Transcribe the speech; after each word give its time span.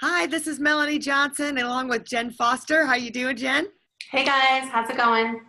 Hi, 0.00 0.26
this 0.26 0.46
is 0.46 0.60
Melanie 0.60 1.00
Johnson 1.00 1.58
along 1.58 1.88
with 1.88 2.04
Jen 2.04 2.30
Foster. 2.30 2.86
How 2.86 2.94
you 2.94 3.10
doing, 3.10 3.34
Jen? 3.34 3.66
Hey 4.12 4.24
guys, 4.24 4.68
how's 4.70 4.88
it 4.88 4.96
going? 4.96 5.40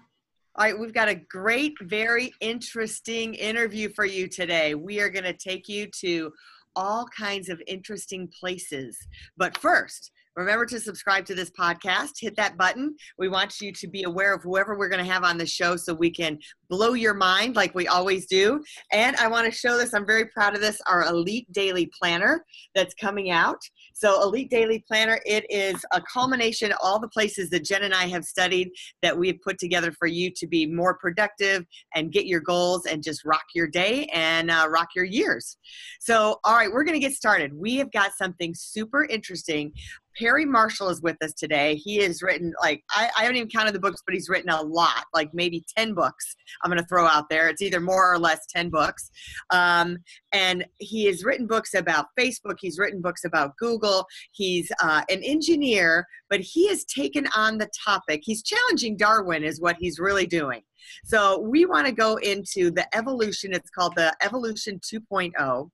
All 0.55 0.66
right, 0.66 0.77
we've 0.77 0.91
got 0.91 1.07
a 1.07 1.13
great, 1.13 1.76
very 1.84 2.34
interesting 2.41 3.35
interview 3.35 3.90
for 3.90 4.05
you 4.05 4.27
today. 4.27 4.73
We 4.73 5.02
are 5.02 5.12
going 5.12 5.26
to 5.26 5.34
take 5.34 5.70
you 5.70 5.88
to 5.99 6.34
all 6.76 7.05
kinds 7.16 7.49
of 7.49 7.62
interesting 7.67 8.27
places. 8.40 8.98
But 9.38 9.55
first, 9.55 10.12
Remember 10.40 10.66
to 10.68 10.79
subscribe 10.79 11.26
to 11.26 11.35
this 11.35 11.52
podcast. 11.52 12.12
Hit 12.18 12.38
that 12.38 12.55
button. 12.55 12.95
We 13.18 13.27
want 13.27 13.59
you 13.59 13.73
to 13.73 13.88
be 13.90 14.04
aware 14.04 14.34
of 14.34 14.41
whoever 14.41 14.77
we're 14.77 14.88
going 14.88 15.04
to 15.04 15.12
have 15.12 15.26
on 15.26 15.38
the 15.38 15.45
show 15.45 15.76
so 15.76 15.93
we 15.93 16.09
can 16.09 16.40
blow 16.70 16.93
your 16.93 17.13
mind 17.13 17.57
like 17.57 17.76
we 17.76 17.90
always 17.90 18.26
do. 18.26 18.63
And 18.93 19.18
I 19.18 19.27
want 19.27 19.48
to 19.48 19.52
show 19.52 19.77
this. 19.77 19.93
I'm 19.93 20.05
very 20.05 20.27
proud 20.27 20.55
of 20.55 20.62
this 20.62 20.79
our 20.88 21.04
Elite 21.04 21.52
Daily 21.52 21.91
Planner 21.99 22.45
that's 22.73 22.93
coming 22.93 23.31
out. 23.31 23.59
So, 23.93 24.21
Elite 24.23 24.49
Daily 24.49 24.84
Planner, 24.88 25.20
it 25.25 25.45
is 25.49 25.84
a 25.93 26.02
culmination 26.02 26.71
of 26.71 26.77
all 26.81 26.99
the 26.99 27.07
places 27.07 27.49
that 27.49 27.63
Jen 27.63 27.84
and 27.84 27.93
I 27.93 28.07
have 28.07 28.23
studied 28.23 28.71
that 29.01 29.18
we've 29.18 29.41
put 29.41 29.57
together 29.57 29.91
for 29.91 30.07
you 30.07 30.32
to 30.32 30.48
be 30.48 30.65
more 30.65 30.95
productive 30.95 31.65
and 31.95 32.12
get 32.12 32.26
your 32.26 32.41
goals 32.41 32.85
and 32.85 33.04
just 33.04 33.26
rock 33.26 33.45
your 33.54 33.67
day 33.67 34.05
and 34.13 34.49
uh, 34.51 34.67
rock 34.70 34.90
your 34.95 35.05
years. 35.05 35.57
So, 35.99 36.40
all 36.43 36.55
right, 36.55 36.71
we're 36.71 36.84
going 36.84 36.99
to 36.99 37.05
get 37.05 37.13
started. 37.13 37.54
We 37.54 37.76
have 37.77 37.91
got 37.91 38.12
something 38.17 38.54
super 38.55 39.05
interesting 39.05 39.73
Perry 40.20 40.45
Marshall 40.45 40.89
is 40.89 41.01
with 41.01 41.15
us 41.23 41.34
today. 41.34 41.75
He 41.75 41.98
has 41.98 42.21
written 42.21 42.53
like 42.62 42.84
I, 42.91 43.09
I, 43.17 43.21
haven't 43.21 43.37
even 43.37 43.49
counted 43.49 43.73
the 43.73 43.79
books, 43.79 44.01
but 44.05 44.13
he's 44.13 44.27
written 44.27 44.49
a 44.49 44.61
lot, 44.61 45.05
like 45.13 45.29
maybe 45.34 45.63
ten 45.77 45.93
books. 45.93 46.35
I'm 46.61 46.70
going 46.70 46.81
to 46.81 46.87
throw 46.87 47.05
out 47.05 47.29
there. 47.29 47.48
It's 47.48 47.61
either 47.61 47.79
more 47.79 48.13
or 48.13 48.20
less 48.20 48.45
ten 48.49 48.70
books, 48.70 49.09
um, 49.49 49.98
and 50.34 50.65
he 50.77 51.05
has 51.05 51.23
written 51.23 51.48
books 51.48 51.73
about 51.73 52.07
Facebook. 52.20 52.57
He's 52.59 52.77
written 52.77 53.01
books 53.01 53.23
about 53.23 53.55
Google. 53.57 54.05
He's 54.34 54.70
uh, 54.84 55.03
an 55.09 55.23
engineer, 55.23 56.05
but 56.29 56.41
he 56.41 56.67
has 56.67 56.83
taken 56.83 57.27
on 57.35 57.57
the 57.57 57.70
topic. 57.85 58.21
He's 58.23 58.43
challenging 58.43 58.98
Darwin, 58.98 59.43
is 59.43 59.61
what 59.61 59.77
he's 59.79 59.99
really 59.99 60.27
doing. 60.27 60.61
So 61.05 61.40
we 61.40 61.66
want 61.66 61.88
to 61.88 61.94
go 61.94 62.16
into 62.18 62.72
the 62.72 62.85
evolution. 62.96 63.54
It's 63.54 63.70
called 63.70 63.96
the 63.96 64.16
Evolution 64.24 64.80
2.0. 64.80 65.69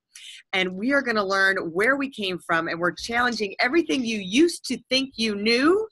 And 0.52 0.72
we 0.74 0.92
are 0.92 1.02
going 1.02 1.16
to 1.16 1.24
learn 1.24 1.56
where 1.72 1.96
we 1.96 2.10
came 2.10 2.38
from. 2.38 2.68
And 2.68 2.78
we're 2.78 2.92
challenging 2.92 3.54
everything 3.60 4.04
you 4.04 4.18
used 4.18 4.64
to 4.66 4.78
think 4.88 5.14
you 5.16 5.34
knew. 5.34 5.86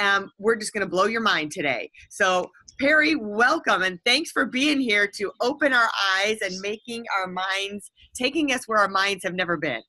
Um, 0.00 0.30
we're 0.38 0.56
just 0.56 0.72
going 0.72 0.84
to 0.84 0.90
blow 0.90 1.06
your 1.06 1.20
mind 1.20 1.52
today. 1.52 1.90
So, 2.10 2.50
Perry, 2.80 3.14
welcome. 3.14 3.82
And 3.82 3.98
thanks 4.04 4.30
for 4.30 4.46
being 4.46 4.80
here 4.80 5.06
to 5.06 5.30
open 5.40 5.72
our 5.72 5.88
eyes 6.16 6.38
and 6.42 6.58
making 6.60 7.04
our 7.16 7.28
minds, 7.28 7.92
taking 8.14 8.52
us 8.52 8.66
where 8.66 8.78
our 8.78 8.88
minds 8.88 9.22
have 9.24 9.34
never 9.34 9.56
been 9.56 9.82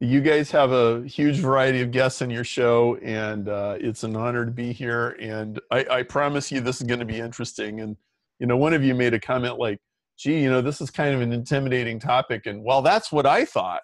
you 0.00 0.22
guys 0.22 0.50
have 0.50 0.72
a 0.72 1.06
huge 1.06 1.38
variety 1.38 1.82
of 1.82 1.90
guests 1.90 2.22
in 2.22 2.30
your 2.30 2.44
show, 2.44 2.96
and 3.02 3.48
uh, 3.48 3.76
it's 3.78 4.02
an 4.02 4.16
honor 4.16 4.46
to 4.46 4.50
be 4.50 4.72
here. 4.72 5.10
And 5.20 5.60
I, 5.70 5.86
I 5.90 6.02
promise 6.02 6.50
you, 6.50 6.60
this 6.60 6.80
is 6.80 6.86
going 6.86 7.00
to 7.00 7.06
be 7.06 7.18
interesting. 7.18 7.80
And 7.80 7.96
you 8.38 8.46
know, 8.46 8.56
one 8.56 8.72
of 8.72 8.82
you 8.82 8.94
made 8.94 9.12
a 9.12 9.20
comment 9.20 9.58
like, 9.58 9.78
"Gee, 10.16 10.40
you 10.42 10.50
know, 10.50 10.62
this 10.62 10.80
is 10.80 10.90
kind 10.90 11.14
of 11.14 11.20
an 11.20 11.32
intimidating 11.32 12.00
topic," 12.00 12.46
and 12.46 12.64
well, 12.64 12.80
that's 12.80 13.12
what 13.12 13.26
I 13.26 13.44
thought. 13.44 13.82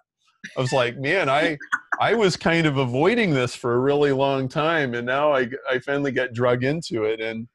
I 0.57 0.61
was 0.61 0.73
like, 0.73 0.97
man, 0.97 1.29
I 1.29 1.59
I 2.01 2.15
was 2.15 2.37
kind 2.37 2.67
of 2.67 2.79
avoiding 2.79 3.33
this 3.33 3.55
for 3.55 3.75
a 3.75 3.79
really 3.81 4.13
long 4.13 4.49
time, 4.49 4.95
and 4.95 5.07
now 5.07 5.35
I 5.35 5.49
I 5.71 5.79
finally 5.81 6.13
got 6.13 6.33
drug 6.33 6.65
into 6.65 7.05
it. 7.05 7.21
And 7.21 7.47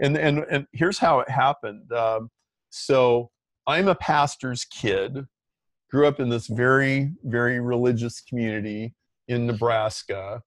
and 0.00 0.18
and 0.18 0.44
and 0.50 0.66
here's 0.72 0.98
how 0.98 1.20
it 1.20 1.30
happened. 1.30 1.90
Um, 1.92 2.30
so 2.68 3.30
I'm 3.66 3.88
a 3.88 3.94
pastor's 3.94 4.66
kid 4.66 5.26
grew 5.90 6.06
up 6.06 6.20
in 6.20 6.28
this 6.28 6.46
very, 6.46 7.12
very 7.24 7.60
religious 7.60 8.20
community 8.20 8.94
in 9.28 9.46
Nebraska. 9.46 10.42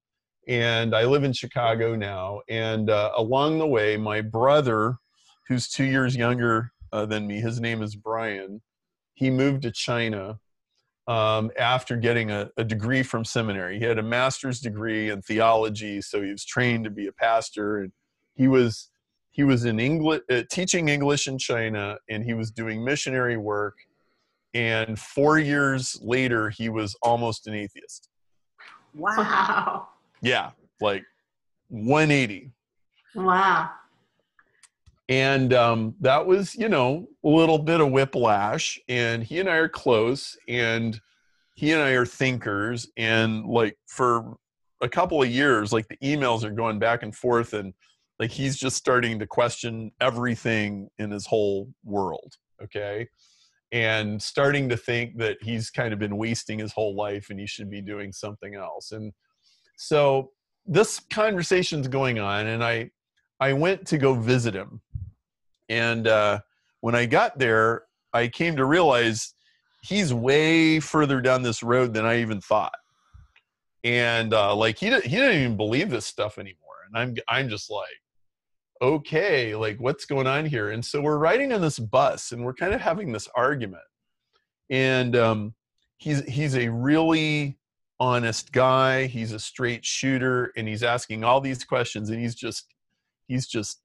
And 0.47 0.95
I 0.95 1.05
live 1.05 1.23
in 1.23 1.33
Chicago 1.33 1.95
now. 1.95 2.41
And 2.49 2.89
uh, 2.89 3.11
along 3.15 3.59
the 3.59 3.67
way, 3.67 3.97
my 3.97 4.21
brother, 4.21 4.97
who's 5.47 5.69
two 5.69 5.85
years 5.85 6.15
younger 6.15 6.71
uh, 6.91 7.05
than 7.05 7.27
me, 7.27 7.39
his 7.39 7.59
name 7.59 7.81
is 7.81 7.95
Brian, 7.95 8.61
he 9.13 9.29
moved 9.29 9.61
to 9.63 9.71
China 9.71 10.39
um, 11.07 11.51
after 11.57 11.97
getting 11.97 12.31
a, 12.31 12.49
a, 12.57 12.63
degree 12.63 13.01
from 13.01 13.25
seminary. 13.25 13.79
He 13.79 13.85
had 13.85 13.97
a 13.97 14.03
master's 14.03 14.59
degree 14.59 15.09
in 15.09 15.23
theology, 15.23 16.01
so 16.01 16.21
he 16.21 16.31
was 16.31 16.45
trained 16.45 16.83
to 16.83 16.91
be 16.91 17.07
a 17.07 17.11
pastor. 17.11 17.79
And 17.79 17.91
he 18.35 18.47
was 18.47 18.91
he 19.31 19.43
was 19.43 19.65
in 19.65 19.79
English, 19.79 20.21
uh, 20.29 20.43
teaching 20.51 20.87
English 20.87 21.27
in 21.27 21.39
China, 21.39 21.97
and 22.09 22.23
he 22.23 22.35
was 22.35 22.51
doing 22.51 22.83
missionary 22.83 23.37
work 23.37 23.75
and 24.53 24.97
four 24.97 25.39
years 25.39 25.99
later 26.01 26.49
he 26.49 26.69
was 26.69 26.95
almost 27.01 27.47
an 27.47 27.53
atheist. 27.53 28.09
Wow. 28.93 29.87
Yeah 30.21 30.51
like 30.81 31.03
180 31.69 32.51
wow. 33.15 33.69
And 35.07 35.53
um, 35.53 35.95
that 36.01 36.25
was 36.25 36.55
you 36.55 36.69
know 36.69 37.07
a 37.23 37.27
little 37.27 37.57
bit 37.57 37.81
of 37.81 37.91
whiplash 37.91 38.79
and 38.87 39.23
he 39.23 39.39
and 39.39 39.49
i 39.49 39.55
are 39.55 39.69
close 39.69 40.37
and 40.47 40.99
he 41.55 41.71
and 41.71 41.81
i 41.81 41.91
are 41.91 42.05
thinkers 42.05 42.87
and 42.97 43.45
like 43.45 43.75
for 43.87 44.37
a 44.81 44.89
couple 44.89 45.21
of 45.21 45.29
years 45.29 45.73
like 45.73 45.87
the 45.87 45.97
emails 45.97 46.43
are 46.43 46.51
going 46.51 46.79
back 46.79 47.03
and 47.03 47.15
forth 47.15 47.53
and 47.53 47.73
like 48.19 48.31
he's 48.31 48.57
just 48.57 48.77
starting 48.77 49.19
to 49.19 49.27
question 49.27 49.91
everything 49.99 50.89
in 50.99 51.11
his 51.11 51.25
whole 51.25 51.67
world 51.83 52.35
okay 52.63 53.07
and 53.71 54.21
starting 54.21 54.67
to 54.69 54.77
think 54.77 55.17
that 55.17 55.37
he's 55.41 55.69
kind 55.69 55.93
of 55.93 55.99
been 55.99 56.17
wasting 56.17 56.59
his 56.59 56.73
whole 56.73 56.95
life 56.95 57.29
and 57.29 57.39
he 57.39 57.45
should 57.45 57.69
be 57.69 57.81
doing 57.81 58.11
something 58.11 58.55
else. 58.55 58.91
And 58.91 59.13
so 59.77 60.31
this 60.65 61.01
conversation's 61.11 61.87
going 61.87 62.19
on, 62.19 62.47
and 62.47 62.63
I 62.63 62.91
I 63.39 63.53
went 63.53 63.87
to 63.87 63.97
go 63.97 64.13
visit 64.13 64.53
him, 64.53 64.81
and 65.69 66.07
uh, 66.07 66.39
when 66.81 66.95
I 66.95 67.05
got 67.05 67.39
there, 67.39 67.83
I 68.13 68.27
came 68.27 68.55
to 68.57 68.65
realize 68.65 69.33
he's 69.81 70.13
way 70.13 70.79
further 70.79 71.21
down 71.21 71.41
this 71.41 71.63
road 71.63 71.93
than 71.93 72.05
I 72.05 72.19
even 72.19 72.41
thought. 72.41 72.75
And 73.83 74.33
uh, 74.33 74.53
like 74.55 74.77
he 74.77 74.87
he 74.87 75.15
didn't 75.15 75.41
even 75.41 75.57
believe 75.57 75.89
this 75.89 76.05
stuff 76.05 76.37
anymore, 76.37 76.57
and 76.87 76.97
I'm 76.97 77.15
I'm 77.29 77.49
just 77.49 77.71
like 77.71 77.87
okay, 78.81 79.55
like 79.55 79.79
what's 79.79 80.05
going 80.05 80.27
on 80.27 80.45
here? 80.45 80.71
And 80.71 80.83
so 80.83 81.01
we're 81.01 81.17
riding 81.17 81.51
on 81.53 81.61
this 81.61 81.79
bus 81.79 82.31
and 82.31 82.43
we're 82.43 82.53
kind 82.53 82.73
of 82.73 82.81
having 82.81 83.11
this 83.11 83.27
argument. 83.35 83.83
And 84.69 85.15
um, 85.15 85.53
he's 85.97 86.23
he's 86.25 86.55
a 86.55 86.69
really 86.69 87.57
honest 87.99 88.51
guy. 88.51 89.05
He's 89.05 89.31
a 89.31 89.39
straight 89.39 89.85
shooter, 89.85 90.51
and 90.55 90.67
he's 90.67 90.83
asking 90.83 91.23
all 91.23 91.41
these 91.41 91.63
questions, 91.63 92.09
and 92.09 92.19
he's 92.19 92.35
just 92.35 92.65
he's 93.27 93.47
just 93.47 93.81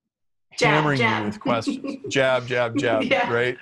jab, 0.59 0.75
hammering 0.75 0.99
jab. 0.99 1.23
me 1.23 1.29
with 1.29 1.41
questions. 1.41 1.97
jab, 2.09 2.47
jab, 2.47 2.77
jab. 2.77 3.03
Yeah. 3.05 3.33
Right. 3.33 3.59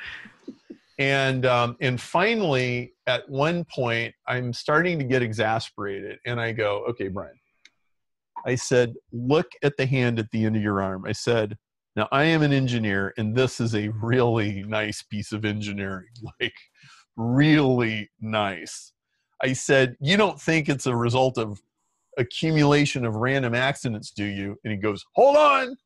And 0.98 1.46
um, 1.46 1.76
and 1.80 2.00
finally, 2.00 2.92
at 3.06 3.28
one 3.28 3.64
point, 3.64 4.14
I'm 4.28 4.52
starting 4.52 4.98
to 4.98 5.04
get 5.04 5.22
exasperated, 5.22 6.18
and 6.26 6.40
I 6.40 6.52
go, 6.52 6.84
"Okay, 6.90 7.08
Brian, 7.08 7.34
I 8.46 8.54
said, 8.54 8.94
look 9.12 9.52
at 9.62 9.76
the 9.76 9.86
hand 9.86 10.18
at 10.18 10.30
the 10.30 10.44
end 10.44 10.56
of 10.56 10.62
your 10.62 10.82
arm. 10.82 11.04
I 11.06 11.12
said, 11.12 11.56
now 11.96 12.08
I 12.10 12.24
am 12.24 12.42
an 12.42 12.52
engineer 12.52 13.12
and 13.18 13.34
this 13.34 13.60
is 13.60 13.74
a 13.74 13.88
really 13.88 14.62
nice 14.62 15.02
piece 15.02 15.32
of 15.32 15.44
engineering, 15.44 16.08
like 16.40 16.54
really 17.16 18.10
nice. 18.20 18.92
I 19.42 19.52
said, 19.52 19.96
you 20.00 20.16
don't 20.16 20.40
think 20.40 20.68
it's 20.68 20.86
a 20.86 20.96
result 20.96 21.36
of 21.36 21.60
accumulation 22.18 23.04
of 23.04 23.16
random 23.16 23.54
accidents, 23.54 24.10
do 24.10 24.24
you? 24.24 24.56
And 24.64 24.72
he 24.72 24.78
goes, 24.78 25.04
hold 25.14 25.36
on. 25.36 25.76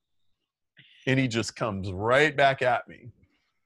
And 1.06 1.19
he 1.19 1.29
just 1.29 1.56
comes 1.56 1.91
right 1.93 2.37
back 2.37 2.62
at 2.62 2.87
me. 2.88 3.11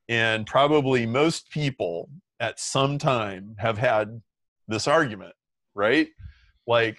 And 0.08 0.46
probably 0.46 1.06
most 1.06 1.50
people 1.50 2.08
at 2.38 2.60
some 2.60 2.98
time 2.98 3.54
have 3.58 3.78
had 3.78 4.20
this 4.68 4.86
argument, 4.86 5.34
right? 5.74 6.08
Like, 6.66 6.98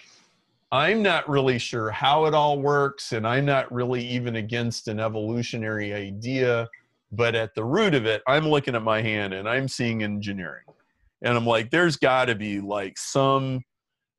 I'm 0.72 1.02
not 1.02 1.28
really 1.28 1.58
sure 1.58 1.90
how 1.90 2.24
it 2.24 2.34
all 2.34 2.58
works, 2.58 3.12
and 3.12 3.26
I'm 3.26 3.44
not 3.44 3.70
really 3.70 4.04
even 4.08 4.36
against 4.36 4.88
an 4.88 4.98
evolutionary 4.98 5.92
idea. 5.94 6.68
But 7.12 7.34
at 7.34 7.54
the 7.54 7.62
root 7.62 7.94
of 7.94 8.06
it, 8.06 8.22
I'm 8.26 8.48
looking 8.48 8.74
at 8.74 8.82
my 8.82 9.02
hand 9.02 9.34
and 9.34 9.46
I'm 9.46 9.68
seeing 9.68 10.02
engineering. 10.02 10.64
And 11.20 11.36
I'm 11.36 11.44
like, 11.44 11.70
there's 11.70 11.96
got 11.96 12.24
to 12.24 12.34
be 12.34 12.58
like 12.60 12.96
some 12.96 13.62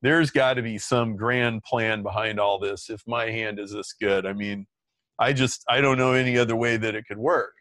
there's 0.03 0.31
got 0.31 0.55
to 0.55 0.61
be 0.61 0.77
some 0.77 1.15
grand 1.15 1.63
plan 1.63 2.03
behind 2.03 2.37
all 2.37 2.59
this 2.59 2.89
if 2.89 3.01
my 3.07 3.31
hand 3.31 3.57
is 3.57 3.71
this 3.71 3.93
good. 3.93 4.25
I 4.25 4.33
mean, 4.33 4.67
I 5.17 5.31
just, 5.31 5.63
I 5.69 5.79
don't 5.79 5.97
know 5.97 6.11
any 6.11 6.37
other 6.37 6.57
way 6.57 6.75
that 6.75 6.93
it 6.93 7.07
could 7.07 7.17
work. 7.17 7.53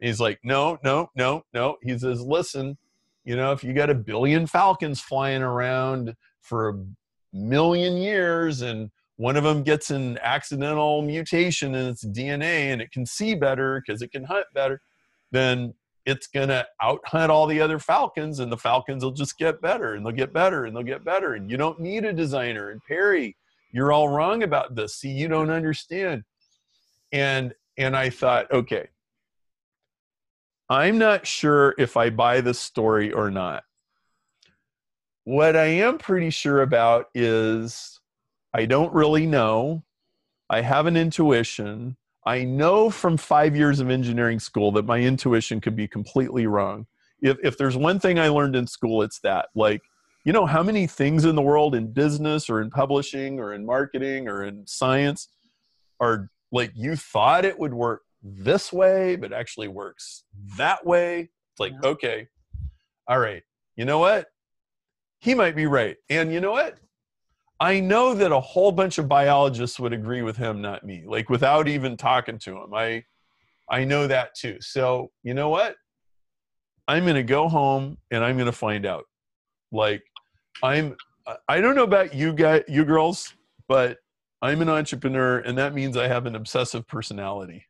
And 0.00 0.08
he's 0.08 0.18
like, 0.18 0.40
no, 0.42 0.78
no, 0.82 1.10
no, 1.14 1.44
no. 1.52 1.76
He 1.82 1.98
says, 1.98 2.22
listen, 2.22 2.78
you 3.24 3.36
know, 3.36 3.52
if 3.52 3.62
you 3.62 3.74
got 3.74 3.90
a 3.90 3.94
billion 3.94 4.46
falcons 4.46 4.98
flying 4.98 5.42
around 5.42 6.16
for 6.40 6.70
a 6.70 6.84
million 7.32 7.96
years 7.96 8.62
and 8.62 8.90
one 9.16 9.36
of 9.36 9.44
them 9.44 9.62
gets 9.62 9.90
an 9.90 10.18
accidental 10.22 11.02
mutation 11.02 11.74
in 11.74 11.88
its 11.88 12.04
DNA 12.06 12.72
and 12.72 12.80
it 12.80 12.90
can 12.90 13.04
see 13.04 13.34
better 13.34 13.82
because 13.84 14.00
it 14.00 14.10
can 14.12 14.24
hunt 14.24 14.46
better, 14.54 14.80
then 15.30 15.74
it's 16.06 16.26
going 16.26 16.48
to 16.48 16.66
out 16.80 17.00
hunt 17.04 17.30
all 17.30 17.46
the 17.46 17.60
other 17.60 17.78
falcons 17.78 18.40
and 18.40 18.50
the 18.50 18.56
falcons 18.56 19.04
will 19.04 19.12
just 19.12 19.36
get 19.36 19.60
better 19.60 19.94
and 19.94 20.04
they'll 20.04 20.12
get 20.12 20.32
better 20.32 20.64
and 20.64 20.74
they'll 20.74 20.82
get 20.82 21.04
better. 21.04 21.34
And 21.34 21.50
you 21.50 21.56
don't 21.56 21.80
need 21.80 22.04
a 22.04 22.12
designer. 22.12 22.70
And 22.70 22.80
Perry, 22.88 23.36
you're 23.72 23.92
all 23.92 24.08
wrong 24.08 24.42
about 24.42 24.74
this. 24.74 24.96
See, 24.96 25.10
you 25.10 25.28
don't 25.28 25.50
understand. 25.50 26.24
And 27.12 27.54
and 27.76 27.96
I 27.96 28.10
thought, 28.10 28.50
okay, 28.50 28.88
I'm 30.68 30.98
not 30.98 31.26
sure 31.26 31.74
if 31.78 31.96
I 31.96 32.10
buy 32.10 32.40
this 32.40 32.58
story 32.58 33.12
or 33.12 33.30
not. 33.30 33.64
What 35.30 35.54
I 35.54 35.66
am 35.66 35.96
pretty 35.96 36.30
sure 36.30 36.60
about 36.60 37.06
is 37.14 38.00
I 38.52 38.66
don't 38.66 38.92
really 38.92 39.26
know. 39.26 39.84
I 40.50 40.60
have 40.60 40.86
an 40.86 40.96
intuition. 40.96 41.96
I 42.26 42.42
know 42.42 42.90
from 42.90 43.16
five 43.16 43.54
years 43.54 43.78
of 43.78 43.90
engineering 43.90 44.40
school 44.40 44.72
that 44.72 44.86
my 44.86 44.98
intuition 44.98 45.60
could 45.60 45.76
be 45.76 45.86
completely 45.86 46.48
wrong. 46.48 46.88
If, 47.22 47.36
if 47.44 47.56
there's 47.56 47.76
one 47.76 48.00
thing 48.00 48.18
I 48.18 48.26
learned 48.26 48.56
in 48.56 48.66
school, 48.66 49.02
it's 49.02 49.20
that. 49.20 49.50
Like, 49.54 49.82
you 50.24 50.32
know, 50.32 50.46
how 50.46 50.64
many 50.64 50.88
things 50.88 51.24
in 51.24 51.36
the 51.36 51.42
world 51.42 51.76
in 51.76 51.92
business 51.92 52.50
or 52.50 52.60
in 52.60 52.68
publishing 52.68 53.38
or 53.38 53.54
in 53.54 53.64
marketing 53.64 54.26
or 54.26 54.42
in 54.42 54.66
science 54.66 55.28
are 56.00 56.28
like 56.50 56.72
you 56.74 56.96
thought 56.96 57.44
it 57.44 57.56
would 57.56 57.72
work 57.72 58.02
this 58.20 58.72
way, 58.72 59.14
but 59.14 59.32
actually 59.32 59.68
works 59.68 60.24
that 60.56 60.84
way? 60.84 61.30
It's 61.52 61.60
like, 61.60 61.74
okay, 61.84 62.26
all 63.06 63.20
right, 63.20 63.44
you 63.76 63.84
know 63.84 64.00
what? 64.00 64.26
He 65.20 65.34
might 65.34 65.54
be 65.54 65.66
right. 65.66 65.96
And 66.08 66.32
you 66.32 66.40
know 66.40 66.52
what? 66.52 66.78
I 67.60 67.78
know 67.78 68.14
that 68.14 68.32
a 68.32 68.40
whole 68.40 68.72
bunch 68.72 68.96
of 68.96 69.06
biologists 69.06 69.78
would 69.78 69.92
agree 69.92 70.22
with 70.22 70.36
him, 70.36 70.62
not 70.62 70.84
me. 70.84 71.04
Like 71.06 71.28
without 71.28 71.68
even 71.68 71.96
talking 71.96 72.38
to 72.38 72.56
him, 72.56 72.74
I 72.74 73.04
I 73.68 73.84
know 73.84 74.06
that 74.06 74.34
too. 74.34 74.56
So 74.60 75.10
you 75.22 75.34
know 75.34 75.50
what? 75.50 75.76
I'm 76.88 77.06
gonna 77.06 77.22
go 77.22 77.48
home 77.48 77.98
and 78.10 78.24
I'm 78.24 78.38
gonna 78.38 78.50
find 78.50 78.86
out. 78.86 79.04
Like 79.70 80.02
I'm 80.62 80.96
I 81.48 81.60
don't 81.60 81.76
know 81.76 81.84
about 81.84 82.14
you 82.14 82.32
guys, 82.32 82.62
you 82.66 82.84
girls, 82.84 83.34
but 83.68 83.98
I'm 84.42 84.62
an 84.62 84.70
entrepreneur, 84.70 85.40
and 85.40 85.56
that 85.58 85.74
means 85.74 85.96
I 85.96 86.08
have 86.08 86.24
an 86.24 86.34
obsessive 86.34 86.86
personality. 86.88 87.66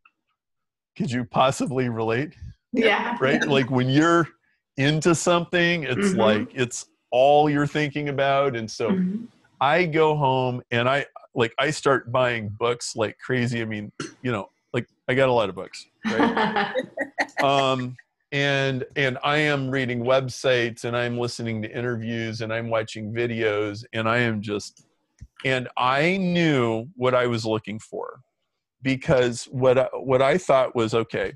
Could 0.96 1.10
you 1.10 1.24
possibly 1.24 1.88
relate? 1.88 2.34
Yeah. 2.72 3.16
Right? 3.20 3.44
Like 3.46 3.70
when 3.70 3.88
you're 3.88 4.28
into 4.76 5.14
something, 5.16 5.82
it's 5.82 6.10
mm-hmm. 6.10 6.20
like 6.20 6.50
it's 6.54 6.86
all 7.10 7.50
you're 7.50 7.66
thinking 7.66 8.08
about. 8.08 8.56
And 8.56 8.70
so 8.70 8.90
mm-hmm. 8.90 9.24
I 9.60 9.86
go 9.86 10.16
home 10.16 10.62
and 10.70 10.88
I 10.88 11.06
like 11.34 11.54
I 11.58 11.70
start 11.70 12.10
buying 12.10 12.48
books 12.48 12.96
like 12.96 13.18
crazy. 13.18 13.62
I 13.62 13.64
mean, 13.64 13.92
you 14.22 14.32
know, 14.32 14.50
like 14.72 14.86
I 15.08 15.14
got 15.14 15.28
a 15.28 15.32
lot 15.32 15.48
of 15.48 15.54
books, 15.54 15.86
right? 16.06 16.74
um, 17.42 17.96
and 18.32 18.84
and 18.96 19.18
I 19.24 19.38
am 19.38 19.70
reading 19.70 20.04
websites 20.04 20.84
and 20.84 20.96
I'm 20.96 21.18
listening 21.18 21.62
to 21.62 21.76
interviews 21.76 22.40
and 22.40 22.52
I'm 22.52 22.70
watching 22.70 23.12
videos 23.12 23.84
and 23.92 24.08
I 24.08 24.18
am 24.18 24.40
just 24.40 24.86
and 25.44 25.68
I 25.76 26.16
knew 26.16 26.86
what 26.96 27.14
I 27.14 27.26
was 27.26 27.44
looking 27.44 27.78
for 27.78 28.20
because 28.82 29.44
what 29.44 29.78
I, 29.78 29.88
what 29.92 30.22
I 30.22 30.38
thought 30.38 30.74
was 30.74 30.94
okay. 30.94 31.34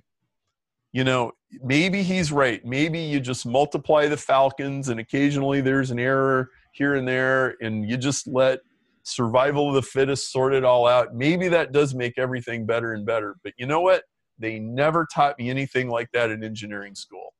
You 0.92 1.04
know, 1.04 1.32
maybe 1.62 2.02
he's 2.02 2.32
right. 2.32 2.64
Maybe 2.64 3.00
you 3.00 3.20
just 3.20 3.46
multiply 3.46 4.06
the 4.08 4.16
falcons 4.16 4.88
and 4.88 5.00
occasionally 5.00 5.60
there's 5.60 5.90
an 5.90 5.98
error 5.98 6.50
here 6.72 6.94
and 6.94 7.06
there 7.06 7.56
and 7.60 7.88
you 7.88 7.96
just 7.96 8.26
let 8.26 8.60
survival 9.02 9.68
of 9.68 9.74
the 9.74 9.82
fittest 9.82 10.32
sort 10.32 10.54
it 10.54 10.64
all 10.64 10.86
out. 10.86 11.14
Maybe 11.14 11.48
that 11.48 11.72
does 11.72 11.94
make 11.94 12.18
everything 12.18 12.66
better 12.66 12.92
and 12.92 13.04
better 13.06 13.36
but 13.42 13.52
you 13.56 13.66
know 13.66 13.80
what? 13.80 14.04
They 14.38 14.58
never 14.58 15.06
taught 15.12 15.38
me 15.38 15.50
anything 15.50 15.88
like 15.88 16.08
that 16.12 16.30
in 16.30 16.42
engineering 16.42 16.94
school. 16.94 17.34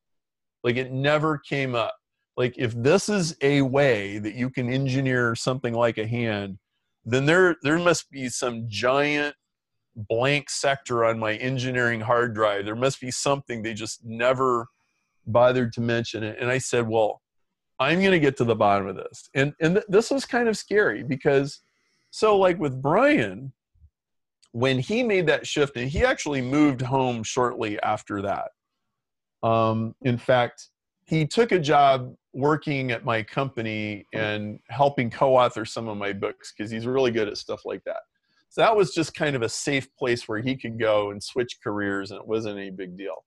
Like 0.62 0.76
it 0.76 0.92
never 0.92 1.38
came 1.38 1.74
up. 1.74 1.94
Like 2.36 2.54
if 2.56 2.72
this 2.74 3.08
is 3.08 3.36
a 3.42 3.62
way 3.62 4.18
that 4.18 4.34
you 4.34 4.50
can 4.50 4.68
engineer 4.70 5.34
something 5.34 5.74
like 5.74 5.98
a 5.98 6.06
hand 6.06 6.58
then 7.04 7.26
there 7.26 7.56
there 7.62 7.78
must 7.78 8.10
be 8.10 8.28
some 8.28 8.64
giant 8.68 9.34
blank 9.96 10.50
sector 10.50 11.04
on 11.04 11.18
my 11.18 11.34
engineering 11.36 12.00
hard 12.00 12.34
drive 12.34 12.64
there 12.64 12.74
must 12.74 13.00
be 13.00 13.10
something 13.10 13.62
they 13.62 13.74
just 13.74 14.04
never 14.04 14.66
bothered 15.26 15.72
to 15.72 15.80
mention 15.80 16.22
it 16.22 16.36
and 16.40 16.50
i 16.50 16.58
said 16.58 16.88
well 16.88 17.22
I'm 17.78 18.00
going 18.00 18.12
to 18.12 18.20
get 18.20 18.36
to 18.38 18.44
the 18.44 18.54
bottom 18.54 18.86
of 18.86 18.96
this. 18.96 19.28
And 19.34 19.52
and 19.60 19.76
th- 19.76 19.86
this 19.88 20.10
was 20.10 20.24
kind 20.24 20.48
of 20.48 20.56
scary 20.56 21.02
because 21.02 21.60
so 22.10 22.36
like 22.36 22.58
with 22.58 22.80
Brian 22.80 23.52
when 24.52 24.78
he 24.78 25.02
made 25.02 25.26
that 25.26 25.46
shift 25.46 25.76
and 25.76 25.90
he 25.90 26.04
actually 26.04 26.40
moved 26.40 26.80
home 26.80 27.24
shortly 27.24 27.80
after 27.82 28.22
that. 28.22 28.50
Um, 29.42 29.96
in 30.02 30.16
fact, 30.16 30.68
he 31.06 31.26
took 31.26 31.50
a 31.50 31.58
job 31.58 32.14
working 32.32 32.92
at 32.92 33.04
my 33.04 33.22
company 33.22 34.06
and 34.12 34.60
helping 34.68 35.10
co-author 35.10 35.64
some 35.64 35.88
of 35.88 35.98
my 35.98 36.12
books 36.12 36.54
because 36.56 36.70
he's 36.70 36.86
really 36.86 37.10
good 37.10 37.26
at 37.28 37.36
stuff 37.36 37.62
like 37.64 37.82
that. 37.84 38.02
So 38.54 38.60
that 38.60 38.76
was 38.76 38.94
just 38.94 39.14
kind 39.14 39.34
of 39.34 39.42
a 39.42 39.48
safe 39.48 39.88
place 39.96 40.28
where 40.28 40.40
he 40.40 40.54
could 40.54 40.78
go 40.78 41.10
and 41.10 41.20
switch 41.20 41.58
careers 41.60 42.12
and 42.12 42.20
it 42.20 42.26
wasn't 42.28 42.56
any 42.56 42.70
big 42.70 42.96
deal. 42.96 43.24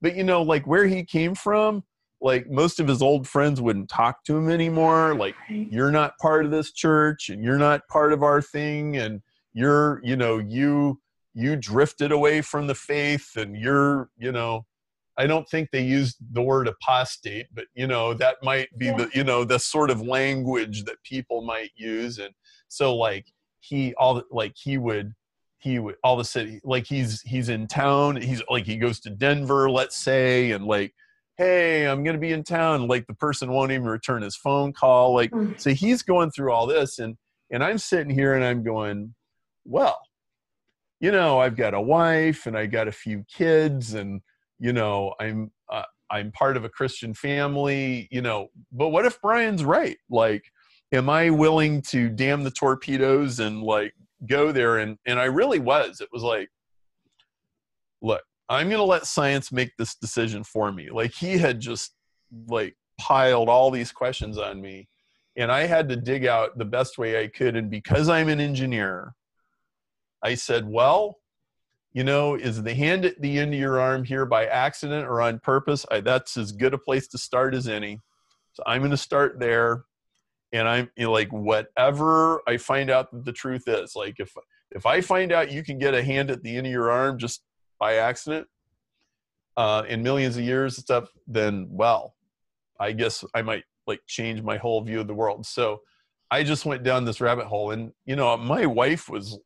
But 0.00 0.16
you 0.16 0.24
know, 0.24 0.40
like 0.40 0.66
where 0.66 0.86
he 0.86 1.04
came 1.04 1.34
from, 1.34 1.84
like 2.22 2.48
most 2.48 2.80
of 2.80 2.88
his 2.88 3.02
old 3.02 3.28
friends 3.28 3.60
wouldn't 3.60 3.90
talk 3.90 4.24
to 4.24 4.38
him 4.38 4.48
anymore. 4.48 5.14
Like 5.14 5.34
you're 5.50 5.90
not 5.90 6.16
part 6.16 6.46
of 6.46 6.50
this 6.50 6.72
church 6.72 7.28
and 7.28 7.44
you're 7.44 7.58
not 7.58 7.86
part 7.88 8.14
of 8.14 8.22
our 8.22 8.40
thing 8.40 8.96
and 8.96 9.20
you're 9.52 10.00
you 10.02 10.16
know 10.16 10.38
you 10.38 10.98
you 11.34 11.56
drifted 11.56 12.10
away 12.10 12.40
from 12.40 12.66
the 12.66 12.74
faith 12.74 13.36
and 13.36 13.56
you're 13.56 14.08
you 14.16 14.32
know 14.32 14.64
i 15.18 15.26
don't 15.26 15.48
think 15.48 15.68
they 15.70 15.82
used 15.82 16.16
the 16.32 16.42
word 16.42 16.68
apostate 16.68 17.46
but 17.52 17.66
you 17.74 17.86
know 17.86 18.14
that 18.14 18.36
might 18.42 18.68
be 18.78 18.90
the 18.90 19.10
you 19.12 19.24
know 19.24 19.44
the 19.44 19.58
sort 19.58 19.90
of 19.90 20.00
language 20.00 20.84
that 20.84 21.02
people 21.02 21.42
might 21.42 21.70
use. 21.76 22.18
And 22.18 22.32
so 22.68 22.96
like 22.96 23.26
he 23.60 23.94
all 23.94 24.22
like 24.30 24.54
he 24.56 24.78
would 24.78 25.14
he 25.58 25.78
would 25.78 25.96
all 26.02 26.18
a 26.18 26.24
sudden 26.24 26.60
like 26.64 26.86
he's 26.86 27.20
he's 27.22 27.48
in 27.48 27.66
town 27.66 28.16
he's 28.16 28.42
like 28.48 28.64
he 28.64 28.76
goes 28.76 28.98
to 29.00 29.10
denver 29.10 29.70
let's 29.70 29.96
say 29.96 30.52
and 30.52 30.64
like 30.64 30.92
hey 31.36 31.86
i'm 31.86 32.02
going 32.02 32.14
to 32.14 32.20
be 32.20 32.32
in 32.32 32.42
town 32.42 32.88
like 32.88 33.06
the 33.06 33.14
person 33.14 33.50
won't 33.50 33.70
even 33.70 33.86
return 33.86 34.22
his 34.22 34.36
phone 34.36 34.72
call 34.72 35.14
like 35.14 35.30
mm. 35.30 35.58
so 35.60 35.70
he's 35.70 36.02
going 36.02 36.30
through 36.30 36.50
all 36.50 36.66
this 36.66 36.98
and 36.98 37.16
and 37.50 37.62
i'm 37.62 37.78
sitting 37.78 38.12
here 38.12 38.34
and 38.34 38.44
i'm 38.44 38.62
going 38.62 39.14
well 39.64 39.98
you 41.00 41.10
know 41.10 41.38
i've 41.38 41.56
got 41.56 41.74
a 41.74 41.80
wife 41.80 42.46
and 42.46 42.56
i 42.56 42.66
got 42.66 42.88
a 42.88 42.92
few 42.92 43.24
kids 43.34 43.94
and 43.94 44.20
you 44.58 44.72
know 44.72 45.14
i'm 45.20 45.50
uh, 45.70 45.82
i'm 46.10 46.32
part 46.32 46.56
of 46.56 46.64
a 46.64 46.68
christian 46.70 47.12
family 47.12 48.08
you 48.10 48.22
know 48.22 48.48
but 48.72 48.88
what 48.88 49.04
if 49.04 49.20
brian's 49.20 49.64
right 49.64 49.98
like 50.08 50.44
am 50.92 51.08
i 51.08 51.30
willing 51.30 51.82
to 51.82 52.08
damn 52.08 52.42
the 52.42 52.50
torpedoes 52.50 53.40
and 53.40 53.62
like 53.62 53.92
go 54.26 54.52
there 54.52 54.78
and 54.78 54.98
and 55.06 55.18
i 55.18 55.24
really 55.24 55.58
was 55.58 56.00
it 56.00 56.08
was 56.12 56.22
like 56.22 56.48
look 58.02 58.22
I'm 58.50 58.66
going 58.66 58.80
to 58.80 58.84
let 58.84 59.06
science 59.06 59.52
make 59.52 59.76
this 59.76 59.94
decision 59.94 60.42
for 60.42 60.72
me. 60.72 60.90
Like 60.90 61.14
he 61.14 61.38
had 61.38 61.60
just 61.60 61.94
like 62.48 62.76
piled 62.98 63.48
all 63.48 63.70
these 63.70 63.92
questions 63.92 64.36
on 64.38 64.60
me 64.60 64.88
and 65.36 65.52
I 65.52 65.66
had 65.66 65.88
to 65.88 65.96
dig 65.96 66.26
out 66.26 66.58
the 66.58 66.64
best 66.64 66.98
way 66.98 67.22
I 67.22 67.28
could. 67.28 67.54
And 67.54 67.70
because 67.70 68.08
I'm 68.08 68.28
an 68.28 68.40
engineer, 68.40 69.14
I 70.22 70.34
said, 70.34 70.68
well, 70.68 71.18
you 71.92 72.02
know, 72.02 72.34
is 72.34 72.60
the 72.62 72.74
hand 72.74 73.04
at 73.04 73.20
the 73.22 73.38
end 73.38 73.54
of 73.54 73.60
your 73.60 73.80
arm 73.80 74.02
here 74.02 74.26
by 74.26 74.46
accident 74.46 75.06
or 75.06 75.20
on 75.20 75.38
purpose? 75.38 75.86
I, 75.88 76.00
that's 76.00 76.36
as 76.36 76.50
good 76.50 76.74
a 76.74 76.78
place 76.78 77.06
to 77.08 77.18
start 77.18 77.54
as 77.54 77.68
any. 77.68 78.00
So 78.52 78.64
I'm 78.66 78.80
going 78.80 78.90
to 78.90 78.96
start 78.96 79.38
there. 79.38 79.84
And 80.52 80.68
I'm 80.68 80.90
you 80.96 81.04
know, 81.04 81.12
like, 81.12 81.30
whatever 81.30 82.42
I 82.46 82.56
find 82.56 82.90
out 82.90 83.10
that 83.12 83.24
the 83.24 83.32
truth 83.32 83.64
is, 83.66 83.94
like 83.94 84.16
if 84.18 84.34
if 84.72 84.86
I 84.86 85.00
find 85.00 85.32
out 85.32 85.50
you 85.50 85.62
can 85.62 85.78
get 85.78 85.94
a 85.94 86.02
hand 86.02 86.30
at 86.30 86.42
the 86.42 86.56
end 86.56 86.66
of 86.66 86.72
your 86.72 86.90
arm, 86.90 87.18
just 87.18 87.42
by 87.78 87.96
accident 87.96 88.46
uh, 89.56 89.82
in 89.88 90.02
millions 90.02 90.36
of 90.36 90.44
years 90.44 90.76
and 90.76 90.84
stuff, 90.84 91.08
then 91.26 91.68
well, 91.70 92.14
I 92.78 92.92
guess 92.92 93.24
I 93.34 93.42
might 93.42 93.64
like 93.86 94.00
change 94.06 94.42
my 94.42 94.56
whole 94.56 94.80
view 94.82 95.00
of 95.00 95.06
the 95.06 95.14
world. 95.14 95.46
So 95.46 95.80
I 96.30 96.42
just 96.44 96.64
went 96.64 96.82
down 96.82 97.04
this 97.04 97.20
rabbit 97.20 97.46
hole, 97.46 97.72
and 97.72 97.92
you 98.04 98.16
know, 98.16 98.36
my 98.36 98.66
wife 98.66 99.08
was 99.08 99.38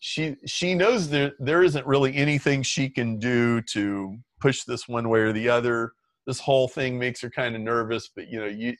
she 0.00 0.36
she 0.46 0.74
knows 0.74 1.08
there 1.08 1.32
there 1.38 1.62
isn't 1.62 1.86
really 1.86 2.14
anything 2.16 2.62
she 2.62 2.88
can 2.88 3.18
do 3.18 3.60
to 3.72 4.16
push 4.40 4.64
this 4.64 4.88
one 4.88 5.08
way 5.08 5.20
or 5.20 5.32
the 5.32 5.48
other. 5.48 5.92
This 6.26 6.40
whole 6.40 6.68
thing 6.68 6.98
makes 6.98 7.20
her 7.20 7.30
kind 7.30 7.54
of 7.54 7.60
nervous, 7.60 8.10
but 8.14 8.28
you 8.28 8.40
know, 8.40 8.46
you 8.46 8.74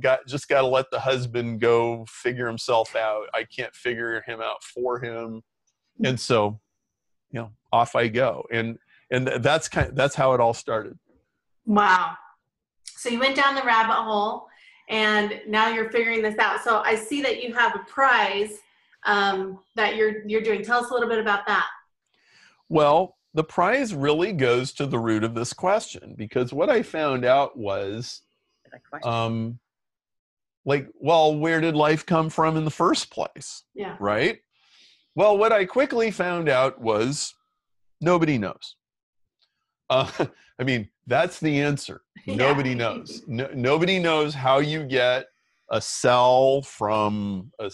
got 0.00 0.26
just 0.26 0.48
got 0.48 0.62
to 0.62 0.66
let 0.66 0.90
the 0.90 1.00
husband 1.00 1.60
go 1.60 2.04
figure 2.08 2.46
himself 2.46 2.96
out. 2.96 3.26
I 3.34 3.44
can't 3.44 3.74
figure 3.74 4.22
him 4.26 4.40
out 4.40 4.62
for 4.62 4.98
him, 4.98 5.42
and 6.04 6.18
so, 6.18 6.60
you 7.30 7.40
know, 7.40 7.50
off 7.72 7.94
I 7.94 8.08
go. 8.08 8.44
And 8.52 8.78
and 9.10 9.28
that's 9.40 9.68
kind 9.68 9.88
of, 9.88 9.94
that's 9.94 10.14
how 10.14 10.32
it 10.34 10.40
all 10.40 10.54
started. 10.54 10.98
Wow. 11.64 12.16
So 12.84 13.08
you 13.08 13.20
went 13.20 13.36
down 13.36 13.54
the 13.54 13.62
rabbit 13.62 13.94
hole, 13.94 14.48
and 14.88 15.40
now 15.46 15.68
you're 15.68 15.90
figuring 15.90 16.22
this 16.22 16.38
out. 16.38 16.62
So 16.64 16.78
I 16.78 16.94
see 16.94 17.22
that 17.22 17.42
you 17.42 17.54
have 17.54 17.74
a 17.76 17.80
prize 17.80 18.58
um, 19.04 19.60
that 19.76 19.96
you're 19.96 20.26
you're 20.26 20.42
doing. 20.42 20.62
Tell 20.62 20.82
us 20.82 20.90
a 20.90 20.92
little 20.92 21.08
bit 21.08 21.18
about 21.18 21.46
that. 21.46 21.66
Well, 22.68 23.16
the 23.34 23.44
prize 23.44 23.94
really 23.94 24.32
goes 24.32 24.72
to 24.72 24.86
the 24.86 24.98
root 24.98 25.22
of 25.22 25.34
this 25.34 25.52
question 25.52 26.14
because 26.16 26.52
what 26.52 26.70
I 26.70 26.82
found 26.82 27.24
out 27.24 27.56
was, 27.56 28.22
um, 29.04 29.58
like, 30.66 30.88
well, 30.94 31.34
where 31.34 31.60
did 31.60 31.76
life 31.76 32.04
come 32.04 32.28
from 32.28 32.56
in 32.56 32.64
the 32.64 32.70
first 32.70 33.10
place? 33.10 33.62
Yeah. 33.74 33.96
Right. 34.00 34.40
Well, 35.14 35.38
what 35.38 35.52
I 35.52 35.64
quickly 35.64 36.10
found 36.10 36.48
out 36.48 36.80
was 36.80 37.34
nobody 38.00 38.36
knows. 38.36 38.76
Uh, 39.88 40.10
I 40.58 40.64
mean, 40.64 40.88
that's 41.06 41.38
the 41.38 41.60
answer. 41.60 42.02
Yeah. 42.26 42.34
Nobody 42.34 42.74
knows. 42.74 43.22
No, 43.28 43.48
nobody 43.54 44.00
knows 44.00 44.34
how 44.34 44.58
you 44.58 44.82
get 44.82 45.26
a 45.70 45.80
cell 45.80 46.60
from 46.62 47.52
a, 47.60 47.70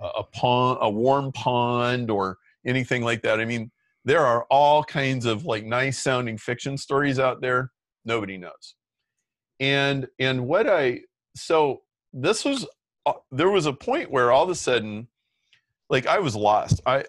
a, 0.00 0.06
a 0.06 0.22
pond, 0.22 0.78
a 0.80 0.88
warm 0.88 1.32
pond, 1.32 2.08
or 2.08 2.38
anything 2.64 3.02
like 3.02 3.22
that. 3.22 3.40
I 3.40 3.44
mean, 3.44 3.72
there 4.04 4.24
are 4.24 4.46
all 4.52 4.84
kinds 4.84 5.26
of 5.26 5.46
like 5.46 5.64
nice 5.64 5.98
sounding 5.98 6.38
fiction 6.38 6.78
stories 6.78 7.18
out 7.18 7.40
there. 7.40 7.72
Nobody 8.04 8.38
knows. 8.38 8.76
And 9.58 10.06
and 10.20 10.46
what 10.46 10.68
I 10.68 11.00
so 11.34 11.82
this 12.16 12.44
was 12.44 12.66
uh, 13.04 13.12
there 13.30 13.50
was 13.50 13.66
a 13.66 13.72
point 13.72 14.10
where 14.10 14.32
all 14.32 14.42
of 14.42 14.50
a 14.50 14.54
sudden, 14.54 15.06
like 15.90 16.06
I 16.06 16.18
was 16.18 16.34
lost. 16.34 16.80
I 16.86 17.04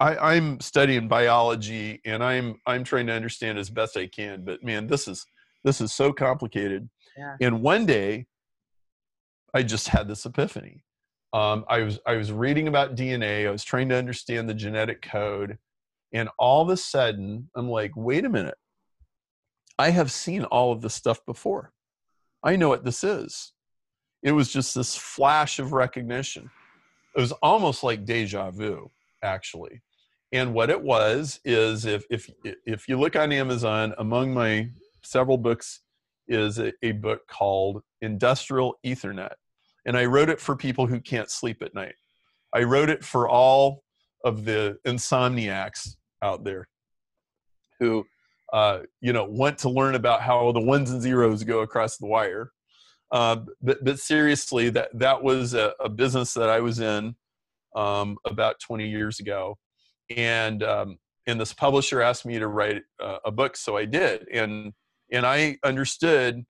I, 0.00 0.34
I'm 0.34 0.60
studying 0.60 1.08
biology 1.08 2.00
and 2.04 2.24
I'm 2.24 2.60
I'm 2.66 2.84
trying 2.84 3.08
to 3.08 3.12
understand 3.12 3.58
as 3.58 3.68
best 3.68 3.96
I 3.96 4.06
can. 4.06 4.44
But 4.44 4.62
man, 4.62 4.86
this 4.86 5.08
is 5.08 5.26
this 5.64 5.80
is 5.80 5.92
so 5.92 6.12
complicated. 6.12 6.88
Yeah. 7.18 7.36
And 7.40 7.62
one 7.62 7.84
day, 7.84 8.26
I 9.52 9.62
just 9.62 9.88
had 9.88 10.08
this 10.08 10.24
epiphany. 10.24 10.84
Um, 11.32 11.64
I 11.68 11.80
was 11.80 11.98
I 12.06 12.14
was 12.14 12.30
reading 12.30 12.68
about 12.68 12.94
DNA. 12.94 13.46
I 13.46 13.50
was 13.50 13.64
trying 13.64 13.88
to 13.88 13.96
understand 13.96 14.48
the 14.48 14.54
genetic 14.54 15.02
code, 15.02 15.58
and 16.12 16.28
all 16.38 16.62
of 16.62 16.68
a 16.68 16.76
sudden, 16.76 17.50
I'm 17.56 17.68
like, 17.68 17.92
wait 17.96 18.24
a 18.24 18.28
minute. 18.28 18.56
I 19.78 19.90
have 19.90 20.12
seen 20.12 20.44
all 20.44 20.72
of 20.72 20.82
this 20.82 20.94
stuff 20.94 21.24
before. 21.26 21.72
I 22.44 22.56
know 22.56 22.68
what 22.68 22.84
this 22.84 23.02
is. 23.02 23.51
It 24.22 24.32
was 24.32 24.52
just 24.52 24.74
this 24.74 24.96
flash 24.96 25.58
of 25.58 25.72
recognition. 25.72 26.50
It 27.16 27.20
was 27.20 27.32
almost 27.32 27.82
like 27.82 28.04
deja 28.04 28.50
vu, 28.50 28.90
actually. 29.22 29.82
And 30.32 30.54
what 30.54 30.70
it 30.70 30.82
was 30.82 31.40
is 31.44 31.84
if 31.84 32.04
if 32.10 32.30
if 32.64 32.88
you 32.88 32.98
look 32.98 33.16
on 33.16 33.32
Amazon, 33.32 33.94
among 33.98 34.32
my 34.32 34.70
several 35.02 35.36
books 35.36 35.80
is 36.28 36.58
a, 36.58 36.72
a 36.82 36.92
book 36.92 37.26
called 37.28 37.82
Industrial 38.00 38.78
Ethernet. 38.86 39.34
And 39.84 39.96
I 39.96 40.06
wrote 40.06 40.30
it 40.30 40.40
for 40.40 40.56
people 40.56 40.86
who 40.86 41.00
can't 41.00 41.30
sleep 41.30 41.60
at 41.60 41.74
night. 41.74 41.94
I 42.54 42.62
wrote 42.62 42.88
it 42.88 43.04
for 43.04 43.28
all 43.28 43.82
of 44.24 44.44
the 44.44 44.78
insomniacs 44.86 45.96
out 46.22 46.44
there 46.44 46.68
who 47.80 48.06
uh, 48.52 48.80
you 49.00 49.12
know 49.12 49.24
want 49.24 49.58
to 49.58 49.68
learn 49.68 49.94
about 49.94 50.22
how 50.22 50.52
the 50.52 50.60
ones 50.60 50.90
and 50.90 51.02
zeros 51.02 51.42
go 51.42 51.60
across 51.60 51.96
the 51.96 52.06
wire. 52.06 52.52
Uh, 53.12 53.36
but, 53.60 53.84
but 53.84 54.00
seriously, 54.00 54.70
that 54.70 54.88
that 54.98 55.22
was 55.22 55.52
a, 55.52 55.74
a 55.78 55.88
business 55.88 56.32
that 56.32 56.48
I 56.48 56.60
was 56.60 56.80
in 56.80 57.14
um, 57.76 58.16
about 58.26 58.58
20 58.60 58.88
years 58.88 59.20
ago, 59.20 59.58
and 60.16 60.62
um, 60.62 60.98
and 61.26 61.38
this 61.38 61.52
publisher 61.52 62.00
asked 62.00 62.24
me 62.24 62.38
to 62.38 62.48
write 62.48 62.82
uh, 63.00 63.18
a 63.24 63.30
book, 63.30 63.56
so 63.56 63.76
I 63.76 63.84
did, 63.84 64.26
and 64.32 64.72
and 65.12 65.26
I 65.26 65.58
understood, 65.62 66.42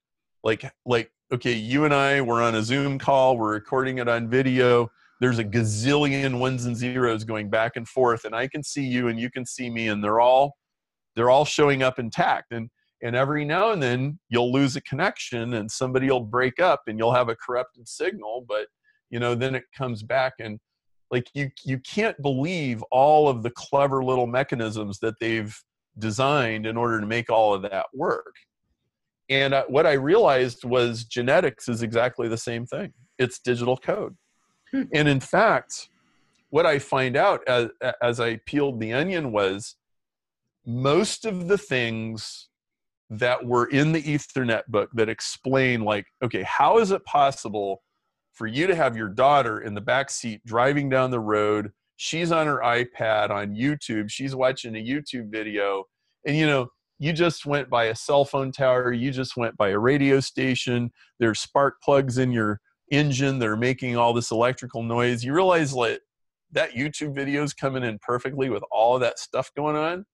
like 0.45 0.65
like 0.87 1.11
okay, 1.33 1.53
you 1.53 1.85
and 1.85 1.93
I 1.93 2.21
were 2.21 2.41
on 2.41 2.55
a 2.55 2.63
Zoom 2.63 2.99
call, 2.99 3.37
we're 3.37 3.55
recording 3.55 3.99
it 3.99 4.09
on 4.09 4.29
video. 4.29 4.91
There's 5.21 5.39
a 5.39 5.45
gazillion 5.45 6.39
ones 6.39 6.67
and 6.67 6.77
zeros 6.77 7.25
going 7.25 7.51
back 7.51 7.77
and 7.77 7.89
forth, 7.89 8.25
and 8.25 8.37
I 8.37 8.47
can 8.47 8.63
see 8.63 8.85
you 8.85 9.09
and 9.09 9.19
you 9.19 9.31
can 9.31 9.45
see 9.45 9.69
me, 9.69 9.89
and 9.89 10.03
they're 10.03 10.21
all 10.21 10.55
they're 11.17 11.31
all 11.31 11.45
showing 11.45 11.83
up 11.83 11.99
intact. 11.99 12.53
And 12.53 12.71
and 13.03 13.17
every 13.17 13.45
now 13.45 13.73
and 13.73 13.83
then 13.83 14.19
you'll 14.29 14.53
lose 14.53 14.77
a 14.77 14.81
connection 14.83 15.55
and 15.55 15.71
somebody 15.71 16.09
will 16.11 16.21
break 16.21 16.61
up 16.61 16.83
and 16.87 16.99
you'll 16.99 17.15
have 17.15 17.29
a 17.29 17.37
corrupted 17.37 17.89
signal, 17.89 18.45
but 18.49 18.67
you 19.11 19.19
know, 19.19 19.35
then 19.35 19.55
it 19.55 19.65
comes 19.77 20.03
back 20.03 20.35
and 20.39 20.59
like 21.11 21.29
you 21.35 21.51
you 21.65 21.79
can't 21.79 22.21
believe 22.23 22.83
all 22.91 23.29
of 23.29 23.43
the 23.43 23.51
clever 23.51 24.03
little 24.03 24.27
mechanisms 24.27 24.99
that 25.01 25.15
they've 25.21 25.55
designed 25.99 26.65
in 26.65 26.77
order 26.77 26.99
to 26.99 27.07
make 27.07 27.31
all 27.31 27.53
of 27.53 27.63
that 27.63 27.87
work. 27.93 28.35
And 29.29 29.53
uh, 29.53 29.65
what 29.69 29.87
i 29.87 29.93
realized 29.93 30.65
was 30.65 31.05
genetics 31.05 31.69
is 31.69 31.83
exactly 31.83 32.29
the 32.29 32.39
same 32.39 32.67
thing. 32.67 32.93
It's 33.19 33.39
digital 33.39 33.77
code. 33.77 34.17
Hmm. 34.71 34.85
and 34.95 35.07
in 35.07 35.21
fact 35.21 35.91
what 36.49 36.65
i 36.65 36.79
find 36.79 37.15
out 37.15 37.47
as, 37.47 37.69
as 38.01 38.21
i 38.21 38.37
peeled 38.47 38.81
the 38.81 38.95
onion 38.95 39.31
was 39.31 39.77
most 40.65 41.27
of 41.27 41.49
the 41.49 41.59
things 41.59 42.49
that 43.13 43.45
were 43.45 43.67
in 43.67 43.93
the 43.93 44.03
ethernet 44.03 44.63
book 44.69 44.89
that 44.95 45.11
explain 45.11 45.83
like 45.83 46.07
okay 46.25 46.43
how 46.43 46.79
is 46.79 46.93
it 46.93 47.05
possible 47.05 47.83
for 48.33 48.47
you 48.47 48.67
to 48.67 48.75
have 48.75 48.97
your 48.97 49.11
daughter 49.11 49.61
in 49.61 49.75
the 49.75 49.81
back 49.83 50.09
seat 50.09 50.41
driving 50.47 50.89
down 50.89 51.11
the 51.11 51.21
road? 51.21 51.71
She's 51.97 52.33
on 52.33 52.47
her 52.47 52.61
ipad 52.65 53.29
on 53.29 53.55
youtube. 53.55 54.11
She's 54.11 54.35
watching 54.35 54.75
a 54.77 54.83
youtube 54.83 55.31
video. 55.31 55.85
And 56.27 56.37
you 56.37 56.47
know 56.47 56.69
you 56.99 57.13
just 57.13 57.45
went 57.45 57.69
by 57.69 57.87
a 57.87 57.95
cell 57.95 58.25
phone 58.25 58.51
tower. 58.51 58.93
You 58.93 59.11
just 59.11 59.37
went 59.37 59.57
by 59.59 59.71
a 59.71 59.79
radio 59.79 60.21
station. 60.21 60.91
There's 61.19 61.41
spark 61.41 61.83
plugs 61.83 62.17
in 62.17 62.33
your 62.33 62.61
engine 62.91 63.39
that 63.41 63.49
are 63.49 63.57
making 63.57 63.99
all 63.99 64.15
this 64.15 64.31
electrical 64.31 64.83
noise. 64.83 65.23
You 65.23 65.35
realize 65.35 65.75
like 65.75 66.01
that 66.53 66.71
youtube 66.73 67.15
video 67.15 67.43
is 67.43 67.53
coming 67.53 67.83
in 67.83 67.99
perfectly 67.99 68.49
with 68.49 68.63
all 68.71 68.95
of 68.95 69.03
that 69.03 69.19
stuff 69.19 69.51
going 69.55 69.77
on? 69.77 70.07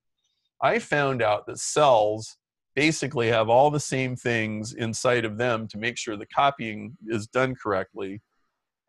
I 0.61 0.81
found 0.81 1.23
out 1.23 1.47
that 1.47 1.61
cells 1.61 2.37
basically 2.79 3.27
have 3.27 3.49
all 3.49 3.73
the 3.73 3.81
same 3.81 4.15
things 4.15 4.73
inside 4.73 5.25
of 5.25 5.37
them 5.37 5.67
to 5.67 5.77
make 5.77 5.99
sure 5.99 6.17
the 6.17 6.25
copying 6.27 6.97
is 7.09 7.27
done 7.27 7.53
correctly 7.53 8.23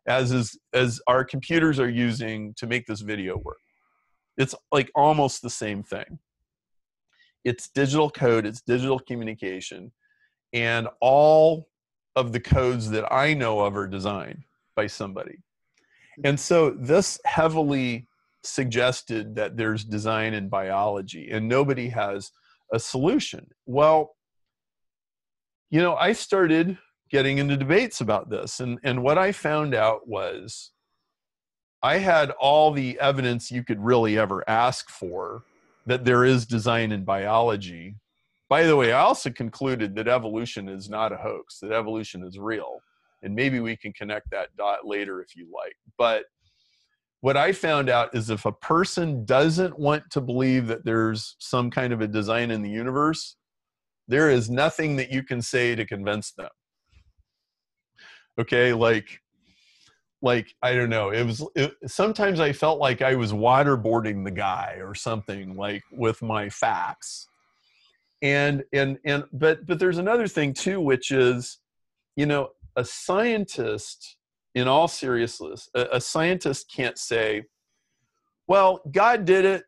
as 0.06 0.32
is 0.32 0.60
as 0.74 1.02
our 1.08 1.26
computers 1.26 1.80
are 1.80 1.90
using 1.90 2.54
to 2.54 2.68
make 2.68 2.86
this 2.86 3.02
video 3.02 3.36
work. 3.36 3.58
It's 4.38 4.54
like 4.72 4.92
almost 4.94 5.42
the 5.42 5.50
same 5.50 5.82
thing. 5.82 6.20
It's 7.44 7.70
digital 7.70 8.12
code 8.12 8.46
it's 8.46 8.62
digital 8.62 9.00
communication 9.00 9.92
and 10.54 10.88
all 11.02 11.68
of 12.16 12.32
the 12.32 12.40
codes 12.40 12.92
that 12.92 13.12
i 13.12 13.34
know 13.34 13.60
of 13.62 13.76
are 13.76 13.88
designed 13.88 14.44
by 14.76 14.86
somebody. 14.86 15.40
And 16.24 16.40
so 16.40 16.70
this 16.80 17.20
heavily 17.26 18.08
suggested 18.44 19.34
that 19.34 19.58
there's 19.58 19.84
design 19.84 20.36
in 20.36 20.48
biology 20.48 21.32
and 21.32 21.48
nobody 21.48 21.90
has 21.90 22.32
a 22.74 22.80
solution. 22.80 23.48
Well, 23.66 24.16
you 25.70 25.82
know, 25.82 25.96
I 25.96 26.14
started 26.14 26.78
getting 27.10 27.38
into 27.38 27.58
debates 27.58 28.02
about 28.02 28.30
this, 28.30 28.60
and, 28.60 28.80
and 28.84 29.04
what 29.04 29.18
I 29.18 29.32
found 29.32 29.74
out 29.74 30.08
was 30.08 30.72
I 31.82 31.98
had 31.98 32.32
all 32.32 32.72
the 32.72 33.00
evidence 33.00 33.52
you 33.52 33.64
could 33.64 33.80
really 33.80 34.18
ever 34.18 34.48
ask 34.50 34.90
for 34.90 35.44
that 35.86 36.06
there 36.06 36.26
is 36.26 36.46
design 36.46 36.92
in 36.92 37.04
biology. 37.04 37.96
By 38.50 38.64
the 38.64 38.76
way, 38.76 38.92
I 38.92 39.02
also 39.02 39.30
concluded 39.30 39.96
that 39.96 40.08
evolution 40.08 40.68
is 40.68 40.90
not 40.90 41.14
a 41.14 41.18
hoax, 41.18 41.60
that 41.60 41.72
evolution 41.72 42.24
is 42.24 42.38
real. 42.38 42.82
And 43.22 43.36
maybe 43.36 43.60
we 43.60 43.76
can 43.76 43.94
connect 43.94 44.30
that 44.32 44.56
dot 44.58 44.86
later 44.86 45.22
if 45.22 45.36
you 45.36 45.48
like. 45.54 45.76
But 45.98 46.24
what 47.22 47.38
I 47.38 47.52
found 47.52 47.90
out 47.90 48.16
is 48.16 48.30
if 48.30 48.46
a 48.46 48.52
person 48.52 49.26
doesn't 49.26 49.78
want 49.78 50.10
to 50.12 50.22
believe 50.22 50.68
that 50.68 50.86
there's 50.86 51.36
some 51.40 51.70
kind 51.70 51.92
of 51.92 52.02
a 52.02 52.08
design 52.08 52.52
in 52.52 52.62
the 52.62 52.70
universe, 52.70 53.36
there 54.08 54.30
is 54.30 54.50
nothing 54.50 54.96
that 54.98 55.12
you 55.12 55.24
can 55.24 55.42
say 55.42 55.76
to 55.76 55.86
convince 55.86 56.32
them. 56.32 56.50
Okay, 58.40 58.74
like 58.74 59.20
like 60.22 60.54
I 60.62 60.74
don't 60.74 60.90
know, 60.90 61.12
it 61.12 61.24
was 61.24 61.46
it, 61.56 61.74
sometimes 61.88 62.40
I 62.40 62.54
felt 62.54 62.80
like 62.80 63.02
I 63.02 63.16
was 63.16 63.34
waterboarding 63.34 64.24
the 64.24 64.32
guy 64.32 64.78
or 64.82 64.96
something 64.96 65.56
like 65.56 65.84
with 65.92 66.22
my 66.22 66.50
facts. 66.50 67.28
And 68.22 68.64
and 68.74 68.98
and 69.06 69.24
but 69.32 69.66
but 69.66 69.80
there's 69.80 69.98
another 69.98 70.28
thing 70.28 70.54
too 70.54 70.82
which 70.82 71.12
is 71.12 71.60
you 72.20 72.26
know, 72.26 72.50
a 72.76 72.84
scientist 72.84 74.18
in 74.56 74.68
all 74.68 74.88
seriousness, 74.88 75.70
a, 75.76 75.88
a, 75.94 76.02
scientist 76.02 76.72
can't 76.74 76.98
say, 76.98 77.44
well, 78.48 78.82
God 78.92 79.26
did 79.26 79.46
it, 79.46 79.64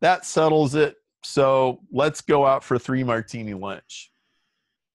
that 0.00 0.24
settles 0.24 0.74
it, 0.74 0.96
so 1.22 1.80
let's 1.92 2.20
go 2.20 2.46
out 2.46 2.64
for 2.64 2.78
three 2.78 3.04
martini 3.04 3.54
lunch. 3.54 4.10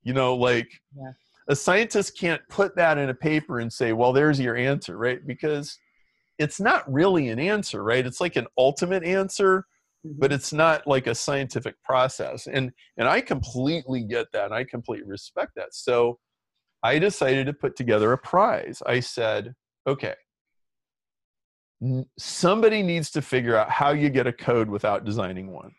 You 0.04 0.14
know, 0.14 0.36
like, 0.36 0.70
yeah. 0.96 1.12
a 1.50 1.56
scientist 1.56 2.18
can't 2.18 2.42
put 2.50 2.76
that 2.76 2.98
in 2.98 3.10
a 3.10 3.14
paper 3.14 3.60
and 3.60 3.72
say, 3.72 3.94
well, 3.94 4.12
there's 4.12 4.40
your 4.40 4.56
answer, 4.56 4.98
right? 4.98 5.26
Because 5.26 5.78
it's 6.38 6.60
not 6.60 6.92
really 6.92 7.30
an 7.30 7.40
answer, 7.40 7.84
right? 7.84 8.06
It's 8.06 8.22
like 8.22 8.36
an 8.36 8.48
ultimate 8.58 9.04
answer, 9.04 9.66
mm-hmm. 10.06 10.20
but 10.20 10.32
it's 10.32 10.52
not 10.52 10.86
like 10.86 11.08
a 11.08 11.16
scientific 11.16 11.82
process. 11.84 12.48
And 12.48 12.72
and 12.98 13.08
I 13.08 13.22
completely 13.22 14.04
get 14.04 14.32
that. 14.34 14.46
And 14.46 14.54
I 14.54 14.64
completely 14.64 15.08
respect 15.08 15.54
that. 15.56 15.74
So 15.74 16.20
I 16.84 17.00
decided 17.00 17.48
to 17.48 17.54
put 17.54 17.76
together 17.76 18.12
a 18.14 18.18
prize. 18.18 18.82
I 18.86 19.00
said, 19.00 19.56
okay, 19.88 20.16
somebody 22.18 22.84
needs 22.84 23.12
to 23.12 23.22
figure 23.22 23.56
out 23.56 23.70
how 23.70 23.92
you 23.92 24.10
get 24.10 24.28
a 24.28 24.34
code 24.34 24.70
without 24.70 25.04
designing 25.04 25.52
one. 25.52 25.72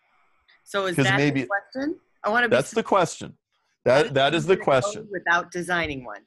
So 0.65 0.87
is 0.87 0.97
that 0.97 1.17
maybe, 1.17 1.43
the 1.43 1.47
question? 1.47 1.97
I 2.25 2.29
want 2.31 2.45
to. 2.45 2.49
That's 2.49 2.73
the 2.73 2.83
question. 2.83 3.37
That 3.85 4.15
that 4.15 4.35
is 4.35 4.47
the 4.47 4.57
question. 4.57 5.07
Without 5.11 5.53
designing 5.53 6.05
one. 6.05 6.23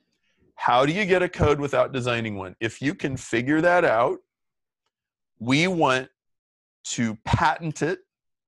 How 0.55 0.85
do 0.85 0.93
you 0.93 1.05
get 1.05 1.21
a 1.21 1.29
code 1.29 1.59
without 1.59 1.91
designing 1.91 2.37
one? 2.37 2.55
If 2.59 2.81
you 2.81 2.93
can 2.93 3.17
figure 3.17 3.61
that 3.61 3.85
out, 3.85 4.19
we 5.39 5.67
want 5.67 6.09
to 6.85 7.17
patent 7.25 7.81
it. 7.81 7.99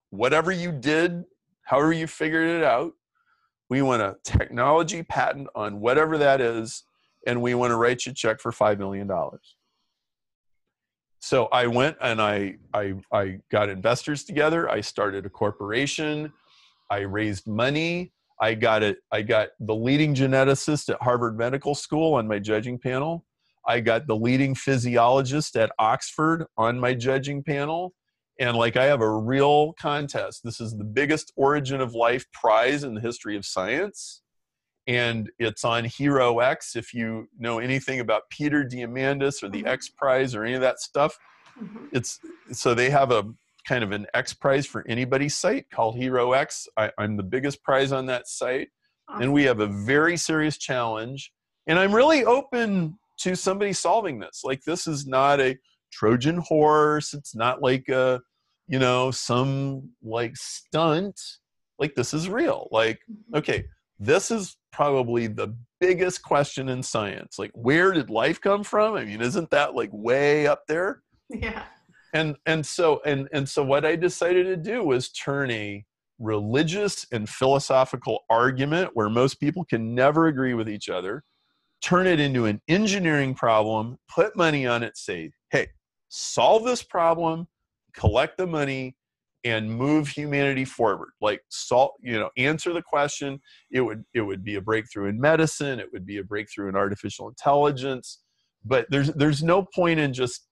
Whatever 0.09 0.51
you 0.51 0.71
did, 0.71 1.23
however 1.63 1.93
you 1.93 2.07
figured 2.07 2.49
it 2.49 2.63
out, 2.63 2.93
we 3.71 3.81
want 3.81 4.03
a 4.03 4.17
technology 4.23 5.01
patent 5.01 5.47
on 5.55 5.79
whatever 5.79 6.19
that 6.19 6.41
is, 6.41 6.83
and 7.25 7.41
we 7.41 7.55
want 7.55 7.71
to 7.71 7.77
write 7.77 8.05
you 8.05 8.11
a 8.11 8.15
check 8.15 8.39
for 8.39 8.51
five 8.51 8.77
million 8.77 9.07
dollars 9.07 9.55
so 11.21 11.45
I 11.51 11.67
went 11.67 11.97
and 12.01 12.19
I, 12.19 12.55
I, 12.73 12.95
I 13.13 13.39
got 13.51 13.69
investors 13.69 14.23
together. 14.23 14.69
I 14.69 14.81
started 14.81 15.25
a 15.25 15.29
corporation. 15.29 16.33
I 16.89 17.01
raised 17.01 17.47
money. 17.47 18.11
I 18.41 18.55
got 18.55 18.81
it. 18.81 18.97
I 19.11 19.21
got 19.21 19.49
the 19.59 19.75
leading 19.75 20.15
geneticist 20.15 20.89
at 20.89 21.01
Harvard 21.01 21.37
Medical 21.37 21.75
School 21.75 22.15
on 22.15 22.27
my 22.27 22.39
judging 22.39 22.79
panel. 22.79 23.23
I 23.67 23.81
got 23.81 24.07
the 24.07 24.15
leading 24.15 24.55
physiologist 24.55 25.55
at 25.55 25.71
Oxford 25.77 26.47
on 26.57 26.79
my 26.79 26.95
judging 26.95 27.43
panel. 27.43 27.93
And 28.39 28.57
like 28.57 28.75
I 28.75 28.85
have 28.85 29.01
a 29.01 29.09
real 29.09 29.73
contest. 29.73 30.41
This 30.43 30.59
is 30.59 30.75
the 30.75 30.83
biggest 30.83 31.31
origin 31.35 31.81
of 31.81 31.93
life 31.93 32.25
prize 32.31 32.83
in 32.83 32.95
the 32.95 33.01
history 33.01 33.35
of 33.35 33.45
science 33.45 34.21
and 34.87 35.29
it's 35.39 35.63
on 35.63 35.85
Hero 35.85 36.39
X. 36.39 36.75
If 36.75 36.93
you 36.93 37.29
know 37.37 37.59
anything 37.59 37.99
about 37.99 38.29
Peter 38.29 38.63
Diamandis 38.63 39.43
or 39.43 39.49
the 39.49 39.59
mm-hmm. 39.59 39.67
X 39.67 39.89
Prize 39.89 40.35
or 40.35 40.43
any 40.43 40.55
of 40.55 40.61
that 40.61 40.79
stuff, 40.79 41.17
mm-hmm. 41.59 41.85
it's 41.91 42.19
so 42.51 42.73
they 42.73 42.89
have 42.89 43.11
a 43.11 43.23
kind 43.67 43.83
of 43.83 43.91
an 43.91 44.07
X 44.13 44.33
Prize 44.33 44.65
for 44.65 44.83
anybody 44.87 45.29
site 45.29 45.69
called 45.69 45.95
Hero 45.95 46.33
X. 46.33 46.67
I, 46.77 46.91
am 46.97 47.17
the 47.17 47.23
biggest 47.23 47.63
prize 47.63 47.91
on 47.91 48.07
that 48.07 48.27
site, 48.27 48.69
and 49.07 49.31
we 49.31 49.43
have 49.43 49.59
a 49.59 49.67
very 49.67 50.17
serious 50.17 50.57
challenge. 50.57 51.31
And 51.67 51.77
I'm 51.77 51.93
really 51.93 52.25
open 52.25 52.97
to 53.19 53.35
somebody 53.35 53.73
solving 53.73 54.19
this. 54.19 54.41
Like 54.43 54.63
this 54.63 54.87
is 54.87 55.05
not 55.05 55.39
a 55.39 55.57
Trojan 55.91 56.37
horse. 56.37 57.13
It's 57.13 57.35
not 57.35 57.61
like 57.61 57.89
a 57.89 58.21
you 58.67 58.79
know 58.79 59.11
some 59.11 59.89
like 60.03 60.35
stunt. 60.35 61.19
Like 61.79 61.95
this 61.95 62.13
is 62.13 62.29
real. 62.29 62.67
Like 62.71 62.99
mm-hmm. 63.09 63.37
okay 63.37 63.65
this 64.01 64.31
is 64.31 64.57
probably 64.71 65.27
the 65.27 65.55
biggest 65.79 66.23
question 66.23 66.69
in 66.69 66.81
science 66.81 67.37
like 67.37 67.51
where 67.53 67.91
did 67.91 68.09
life 68.09 68.41
come 68.41 68.63
from 68.63 68.95
i 68.95 69.05
mean 69.05 69.21
isn't 69.21 69.49
that 69.51 69.75
like 69.75 69.89
way 69.93 70.47
up 70.47 70.63
there 70.67 71.03
yeah 71.29 71.63
and 72.13 72.35
and 72.45 72.65
so 72.65 72.99
and 73.05 73.29
and 73.31 73.47
so 73.47 73.63
what 73.63 73.85
i 73.85 73.95
decided 73.95 74.45
to 74.45 74.57
do 74.57 74.83
was 74.83 75.11
turn 75.11 75.51
a 75.51 75.85
religious 76.19 77.05
and 77.11 77.29
philosophical 77.29 78.19
argument 78.29 78.89
where 78.93 79.09
most 79.09 79.39
people 79.39 79.63
can 79.65 79.95
never 79.95 80.27
agree 80.27 80.53
with 80.53 80.69
each 80.69 80.89
other 80.89 81.23
turn 81.81 82.07
it 82.07 82.19
into 82.19 82.45
an 82.45 82.59
engineering 82.67 83.33
problem 83.35 83.97
put 84.13 84.35
money 84.35 84.65
on 84.65 84.83
it 84.83 84.97
say 84.97 85.31
solve 86.11 86.65
this 86.65 86.83
problem 86.83 87.47
collect 87.93 88.37
the 88.37 88.47
money 88.47 88.95
and 89.43 89.69
move 89.69 90.07
humanity 90.07 90.65
forward. 90.65 91.09
Like 91.19 91.41
salt 91.49 91.93
you 92.01 92.19
know 92.19 92.29
answer 92.37 92.73
the 92.73 92.81
question. 92.81 93.39
It 93.71 93.81
would 93.81 94.03
it 94.13 94.21
would 94.21 94.43
be 94.43 94.55
a 94.55 94.61
breakthrough 94.61 95.09
in 95.09 95.19
medicine. 95.19 95.79
It 95.79 95.87
would 95.91 96.05
be 96.05 96.17
a 96.17 96.23
breakthrough 96.23 96.69
in 96.69 96.75
artificial 96.75 97.27
intelligence. 97.27 98.19
But 98.63 98.85
there's 98.89 99.07
there's 99.13 99.41
no 99.41 99.63
point 99.63 99.99
in 99.99 100.13
just 100.13 100.47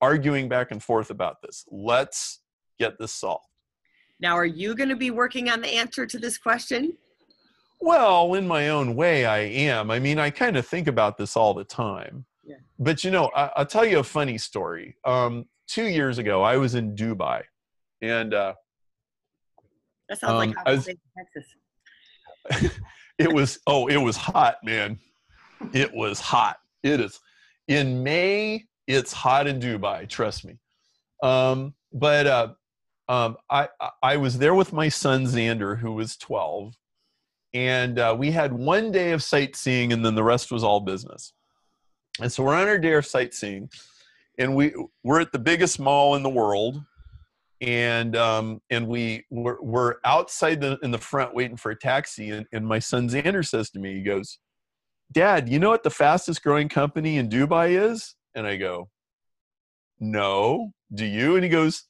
arguing 0.00 0.48
back 0.48 0.70
and 0.70 0.82
forth 0.82 1.10
about 1.10 1.36
this. 1.42 1.66
Let's 1.70 2.40
get 2.78 2.98
this 2.98 3.12
solved. 3.12 3.44
Now 4.20 4.36
are 4.36 4.46
you 4.46 4.74
going 4.74 4.88
to 4.88 4.96
be 4.96 5.10
working 5.10 5.50
on 5.50 5.60
the 5.60 5.68
answer 5.68 6.06
to 6.06 6.18
this 6.18 6.38
question? 6.38 6.96
Well 7.82 8.34
in 8.34 8.46
my 8.46 8.68
own 8.70 8.94
way 8.94 9.26
i 9.26 9.38
am. 9.38 9.90
I 9.90 9.98
mean 9.98 10.18
i 10.18 10.30
kind 10.30 10.56
of 10.56 10.66
think 10.66 10.86
about 10.86 11.18
this 11.18 11.36
all 11.36 11.52
the 11.52 11.64
time. 11.64 12.24
But 12.80 13.04
you 13.04 13.12
know 13.12 13.26
I, 13.36 13.50
will 13.58 13.66
tell 13.66 13.84
you 13.84 14.00
a 14.00 14.04
funny 14.04 14.38
story 14.38 14.96
um, 15.04 15.44
two 15.68 15.84
years 15.84 16.18
ago 16.18 16.42
i 16.42 16.56
was 16.56 16.74
in 16.74 16.96
dubai 16.96 17.42
and 18.02 18.34
uh, 18.34 18.54
that 20.10 20.18
sounds 20.18 20.32
um, 20.32 20.36
like 20.38 20.56
I 20.66 20.72
was, 20.72 20.88
Texas. 21.16 22.72
it 23.18 23.32
was 23.32 23.60
oh, 23.66 23.86
it 23.86 23.96
was 23.96 24.16
hot, 24.16 24.56
man. 24.64 24.98
It 25.72 25.94
was 25.94 26.18
hot. 26.20 26.56
It 26.82 27.00
is 27.00 27.20
in 27.68 28.02
May. 28.02 28.64
It's 28.88 29.12
hot 29.12 29.46
in 29.46 29.60
Dubai. 29.60 30.08
Trust 30.08 30.44
me. 30.44 30.58
Um, 31.22 31.74
but 31.92 32.26
uh, 32.26 32.48
um, 33.08 33.36
I 33.48 33.68
I 34.02 34.16
was 34.16 34.38
there 34.38 34.54
with 34.54 34.72
my 34.72 34.88
son 34.88 35.26
Xander, 35.26 35.78
who 35.78 35.92
was 35.92 36.16
12, 36.16 36.74
and 37.54 37.98
uh, 37.98 38.16
we 38.18 38.32
had 38.32 38.52
one 38.52 38.90
day 38.90 39.12
of 39.12 39.22
sightseeing, 39.22 39.92
and 39.92 40.04
then 40.04 40.16
the 40.16 40.24
rest 40.24 40.50
was 40.50 40.64
all 40.64 40.80
business. 40.80 41.32
And 42.20 42.30
so 42.30 42.42
we're 42.42 42.54
on 42.54 42.68
our 42.68 42.78
day 42.78 42.94
of 42.94 43.06
sightseeing, 43.06 43.70
and 44.38 44.54
we 44.54 44.74
we're 45.02 45.20
at 45.20 45.32
the 45.32 45.38
biggest 45.38 45.80
mall 45.80 46.16
in 46.16 46.22
the 46.22 46.28
world, 46.28 46.82
and 47.60 48.16
um, 48.16 48.60
and 48.70 48.88
we 48.88 49.24
were, 49.30 49.58
were 49.60 50.00
outside 50.04 50.60
the, 50.60 50.78
in 50.82 50.90
the 50.90 50.98
front 50.98 51.34
waiting 51.34 51.56
for 51.56 51.70
a 51.70 51.76
taxi 51.76 52.30
and, 52.30 52.46
and 52.52 52.66
my 52.66 52.78
son 52.78 53.08
xander 53.08 53.46
says 53.46 53.70
to 53.70 53.78
me 53.78 53.94
he 53.94 54.02
goes 54.02 54.38
dad 55.12 55.48
you 55.48 55.58
know 55.58 55.70
what 55.70 55.82
the 55.82 55.90
fastest 55.90 56.42
growing 56.42 56.68
company 56.68 57.18
in 57.18 57.28
dubai 57.28 57.90
is? 57.90 58.14
And 58.34 58.46
i 58.46 58.56
go 58.56 58.88
no 59.98 60.72
do 60.92 61.04
you? 61.04 61.34
And 61.34 61.44
he 61.44 61.50
goes 61.50 61.84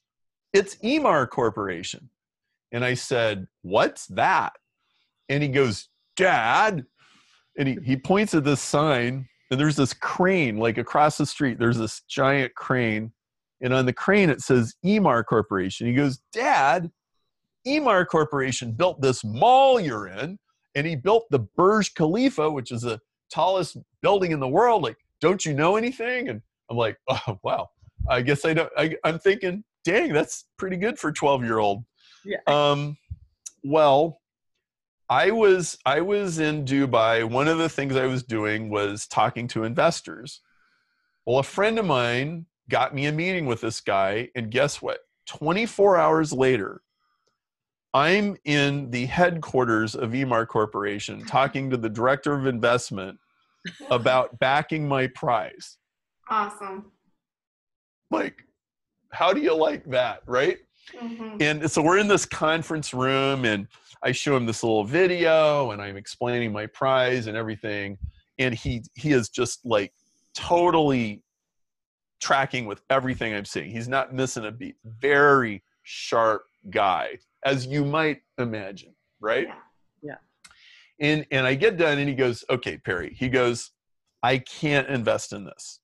it's 0.53 0.75
Emaar 0.83 1.29
corporation. 1.29 2.09
And 2.71 2.83
i 2.83 2.93
said 2.93 3.47
what's 3.61 4.07
that? 4.07 4.53
And 5.29 5.41
he 5.41 5.49
goes 5.49 5.87
dad 6.17 6.85
and 7.57 7.67
he, 7.67 7.77
he 7.83 7.95
points 7.95 8.33
at 8.33 8.43
this 8.43 8.61
sign 8.61 9.27
and 9.51 9.59
there's 9.59 9.75
this 9.75 9.93
crane 9.93 10.57
like 10.57 10.77
across 10.77 11.17
the 11.17 11.25
street 11.25 11.59
there's 11.59 11.77
this 11.77 12.01
giant 12.07 12.55
crane 12.55 13.11
and 13.61 13.73
on 13.73 13.85
the 13.85 13.93
crane 13.93 14.29
it 14.29 14.41
says 14.41 14.75
Emaar 14.83 15.23
Corporation. 15.23 15.87
He 15.87 15.93
goes, 15.93 16.19
Dad, 16.33 16.91
Emaar 17.67 18.05
Corporation 18.07 18.73
built 18.73 19.01
this 19.01 19.23
mall 19.23 19.79
you're 19.79 20.07
in, 20.07 20.39
and 20.75 20.87
he 20.87 20.95
built 20.95 21.25
the 21.29 21.39
Burj 21.39 21.93
Khalifa, 21.93 22.49
which 22.49 22.71
is 22.71 22.81
the 22.81 22.99
tallest 23.31 23.77
building 24.01 24.31
in 24.31 24.39
the 24.39 24.47
world. 24.47 24.81
Like, 24.81 24.97
don't 25.21 25.45
you 25.45 25.53
know 25.53 25.75
anything? 25.75 26.29
And 26.29 26.41
I'm 26.69 26.77
like, 26.77 26.97
oh 27.07 27.39
wow. 27.43 27.69
I 28.09 28.21
guess 28.21 28.45
I 28.45 28.55
don't. 28.55 28.71
I, 28.75 28.95
am 29.05 29.19
thinking, 29.19 29.63
dang, 29.85 30.11
that's 30.11 30.45
pretty 30.57 30.77
good 30.77 30.97
for 30.97 31.11
12 31.11 31.43
year 31.43 31.59
old. 31.59 31.83
Yeah. 32.25 32.39
Um, 32.47 32.97
well, 33.63 34.20
I 35.11 35.31
was 35.31 35.77
I 35.85 35.99
was 35.99 36.39
in 36.39 36.63
Dubai. 36.63 37.29
One 37.29 37.49
of 37.49 37.57
the 37.57 37.67
things 37.67 37.97
I 37.97 38.05
was 38.05 38.23
doing 38.23 38.69
was 38.69 39.05
talking 39.05 39.45
to 39.49 39.65
investors. 39.65 40.39
Well, 41.25 41.39
a 41.39 41.43
friend 41.43 41.77
of 41.77 41.85
mine 41.85 42.45
got 42.69 42.95
me 42.95 43.07
a 43.07 43.11
meeting 43.11 43.45
with 43.45 43.59
this 43.59 43.81
guy. 43.81 44.29
And 44.35 44.49
guess 44.49 44.81
what? 44.81 44.99
24 45.27 45.97
hours 45.97 46.31
later, 46.31 46.81
I'm 47.93 48.37
in 48.45 48.89
the 48.89 49.05
headquarters 49.05 49.95
of 49.95 50.11
Emaar 50.11 50.47
Corporation 50.47 51.25
talking 51.25 51.69
to 51.71 51.77
the 51.77 51.89
director 51.89 52.33
of 52.33 52.47
investment 52.47 53.19
about 53.91 54.39
backing 54.39 54.87
my 54.87 55.07
prize. 55.07 55.77
Awesome. 56.29 56.89
Like, 58.11 58.45
how 59.11 59.33
do 59.33 59.41
you 59.41 59.53
like 59.53 59.83
that, 59.87 60.21
right? 60.25 60.59
Mm-hmm. 60.95 61.37
And 61.39 61.71
so 61.71 61.81
we're 61.81 61.97
in 61.97 62.07
this 62.07 62.25
conference 62.25 62.93
room, 62.93 63.45
and 63.45 63.67
I 64.03 64.11
show 64.11 64.35
him 64.35 64.45
this 64.45 64.63
little 64.63 64.83
video, 64.83 65.71
and 65.71 65.81
I'm 65.81 65.97
explaining 65.97 66.51
my 66.51 66.65
prize 66.67 67.27
and 67.27 67.37
everything. 67.37 67.97
And 68.39 68.55
he 68.55 68.83
he 68.95 69.11
is 69.11 69.29
just 69.29 69.65
like 69.65 69.93
totally 70.33 71.21
tracking 72.21 72.65
with 72.65 72.81
everything 72.89 73.33
I'm 73.33 73.45
seeing. 73.45 73.69
He's 73.69 73.87
not 73.87 74.13
missing 74.13 74.45
a 74.45 74.51
beat. 74.51 74.75
Very 74.85 75.63
sharp 75.83 76.43
guy, 76.69 77.17
as 77.45 77.65
you 77.65 77.83
might 77.83 78.21
imagine, 78.37 78.95
right? 79.19 79.47
Yeah. 80.01 80.15
yeah. 80.99 81.07
And 81.07 81.25
and 81.31 81.45
I 81.45 81.55
get 81.55 81.77
done 81.77 81.99
and 81.99 82.07
he 82.07 82.15
goes, 82.15 82.43
"Okay, 82.49 82.77
Perry." 82.77 83.13
He 83.13 83.29
goes, 83.29 83.71
"I 84.23 84.37
can't 84.39 84.87
invest 84.87 85.33
in 85.33 85.43
this." 85.43 85.80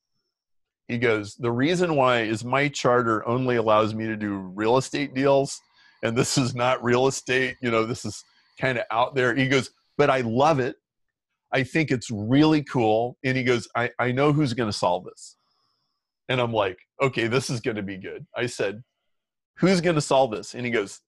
He 0.88 0.98
goes, 0.98 1.36
"The 1.36 1.52
reason 1.52 1.96
why 1.96 2.22
is 2.22 2.44
my 2.44 2.68
charter 2.68 3.28
only 3.28 3.58
allows 3.58 3.94
me 3.94 4.06
to 4.06 4.16
do 4.16 4.36
real 4.36 4.78
estate 4.78 5.14
deals, 5.14 5.62
and 6.04 6.18
this 6.18 6.38
is 6.38 6.56
not 6.56 6.84
real 6.84 7.08
estate, 7.08 7.58
you 7.62 7.72
know, 7.72 7.86
this 7.86 8.06
is 8.06 8.24
kind 8.60 8.78
of 8.78 8.86
out 8.92 9.16
there." 9.16 9.36
He 9.36 9.48
goes, 9.48 9.72
"But 9.98 10.10
I 10.10 10.22
love 10.22 10.60
it. 10.60 10.76
I 11.54 11.64
think 11.64 11.92
it's 11.92 12.12
really 12.12 12.64
cool. 12.64 13.18
And 13.24 13.38
he 13.38 13.44
goes, 13.44 13.68
I, 13.76 13.90
I 14.00 14.12
know 14.12 14.34
who's 14.34 14.54
going 14.54 14.70
to 14.70 14.78
solve 14.78 15.06
this. 15.06 15.38
And 16.30 16.42
I'm 16.42 16.52
like, 16.52 16.78
okay, 17.02 17.28
this 17.28 17.50
is 17.50 17.62
going 17.62 17.78
to 17.78 17.84
be 17.84 17.98
good. 17.98 18.26
I 18.36 18.48
said, 18.48 18.84
who's 19.58 19.82
going 19.82 19.96
to 19.96 20.02
solve 20.02 20.32
this? 20.32 20.56
And 20.56 20.66
he 20.66 20.72
goes, 20.72 21.00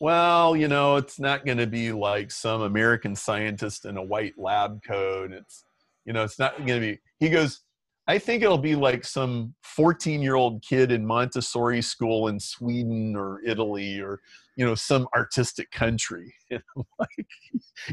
well, 0.00 0.56
you 0.56 0.66
know, 0.66 0.96
it's 0.96 1.20
not 1.20 1.46
going 1.46 1.58
to 1.58 1.66
be 1.66 1.92
like 1.92 2.32
some 2.32 2.62
American 2.62 3.14
scientist 3.14 3.84
in 3.84 3.96
a 3.96 4.02
white 4.02 4.34
lab 4.36 4.80
coat. 4.84 5.32
It's, 5.32 5.64
you 6.04 6.12
know, 6.12 6.24
it's 6.24 6.40
not 6.40 6.56
going 6.56 6.80
to 6.80 6.80
be, 6.80 6.98
he 7.20 7.28
goes, 7.28 7.60
I 8.08 8.18
think 8.18 8.42
it'll 8.42 8.58
be 8.58 8.74
like 8.74 9.04
some 9.04 9.54
14 9.62 10.22
year 10.22 10.34
old 10.34 10.62
kid 10.62 10.90
in 10.90 11.06
Montessori 11.06 11.82
school 11.82 12.28
in 12.28 12.40
Sweden 12.40 13.14
or 13.16 13.40
Italy 13.46 14.00
or, 14.00 14.20
you 14.56 14.66
know, 14.66 14.74
some 14.74 15.06
artistic 15.14 15.70
country. 15.70 16.34
And 16.50 16.62
I'm 16.76 16.84
like, 16.98 17.26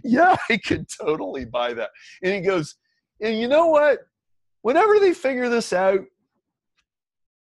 yeah, 0.04 0.36
I 0.50 0.58
could 0.58 0.88
totally 0.90 1.46
buy 1.46 1.74
that. 1.74 1.92
And 2.24 2.34
he 2.34 2.42
goes, 2.42 2.76
and 3.22 3.40
you 3.40 3.48
know 3.48 3.68
what? 3.68 4.00
Whenever 4.64 5.00
they 5.00 5.14
figure 5.14 5.48
this 5.48 5.72
out, 5.72 6.02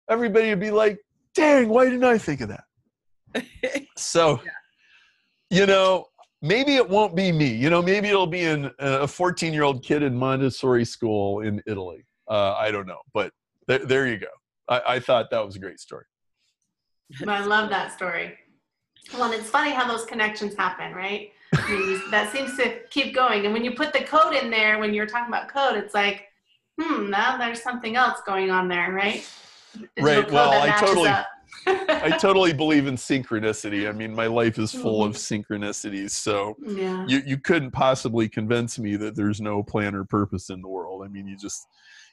everybody 0.09 0.49
would 0.49 0.61
be 0.61 0.71
like, 0.71 0.99
dang, 1.33 1.67
why 1.67 1.85
didn't 1.85 2.05
I 2.05 2.17
think 2.17 2.41
of 2.41 2.49
that? 2.49 3.85
so, 3.97 4.39
yeah. 4.45 5.59
you 5.59 5.65
know, 5.65 6.05
maybe 6.41 6.75
it 6.75 6.87
won't 6.87 7.15
be 7.15 7.31
me. 7.31 7.47
You 7.47 7.69
know, 7.69 7.81
maybe 7.81 8.07
it'll 8.07 8.27
be 8.27 8.43
in 8.43 8.71
a 8.79 9.07
14 9.07 9.53
year 9.53 9.63
old 9.63 9.83
kid 9.83 10.03
in 10.03 10.15
Montessori 10.15 10.85
school 10.85 11.41
in 11.41 11.61
Italy. 11.67 12.05
Uh, 12.29 12.53
I 12.57 12.71
don't 12.71 12.87
know, 12.87 13.01
but 13.13 13.31
th- 13.67 13.83
there 13.83 14.07
you 14.07 14.17
go. 14.17 14.27
I-, 14.67 14.95
I 14.95 14.99
thought 14.99 15.31
that 15.31 15.45
was 15.45 15.55
a 15.55 15.59
great 15.59 15.79
story. 15.79 16.05
I 17.27 17.43
love 17.43 17.69
that 17.71 17.91
story. 17.91 18.37
Well, 19.13 19.23
and 19.23 19.33
it's 19.33 19.49
funny 19.49 19.71
how 19.71 19.87
those 19.87 20.05
connections 20.05 20.55
happen, 20.55 20.93
right? 20.93 21.31
I 21.53 21.71
mean, 21.71 22.11
that 22.11 22.31
seems 22.31 22.55
to 22.57 22.79
keep 22.89 23.15
going. 23.15 23.45
And 23.45 23.53
when 23.53 23.63
you 23.63 23.71
put 23.71 23.93
the 23.93 24.01
code 24.01 24.35
in 24.35 24.51
there, 24.51 24.77
when 24.77 24.93
you're 24.93 25.07
talking 25.07 25.33
about 25.33 25.47
code, 25.47 25.77
it's 25.77 25.93
like, 25.95 26.27
hmm, 26.79 27.09
now 27.09 27.37
there's 27.37 27.61
something 27.61 27.95
else 27.95 28.19
going 28.25 28.51
on 28.51 28.67
there, 28.67 28.91
right? 28.91 29.27
right. 29.99 30.29
Well, 30.31 30.51
I 30.51 30.79
totally, 30.79 31.09
I 31.67 32.17
totally 32.19 32.53
believe 32.53 32.85
in 32.85 32.95
synchronicity. 32.95 33.89
I 33.89 33.91
mean, 33.91 34.13
my 34.13 34.27
life 34.27 34.59
is 34.59 34.71
full 34.71 35.03
of 35.03 35.13
mm-hmm. 35.13 35.53
synchronicities. 35.53 36.11
So 36.11 36.55
yeah. 36.63 37.05
you, 37.07 37.21
you 37.25 37.37
couldn't 37.37 37.71
possibly 37.71 38.29
convince 38.29 38.77
me 38.77 38.95
that 38.97 39.15
there's 39.15 39.41
no 39.41 39.63
plan 39.63 39.95
or 39.95 40.05
purpose 40.05 40.49
in 40.49 40.61
the 40.61 40.67
world. 40.69 41.03
I 41.03 41.07
mean, 41.07 41.27
you 41.27 41.35
just, 41.35 41.65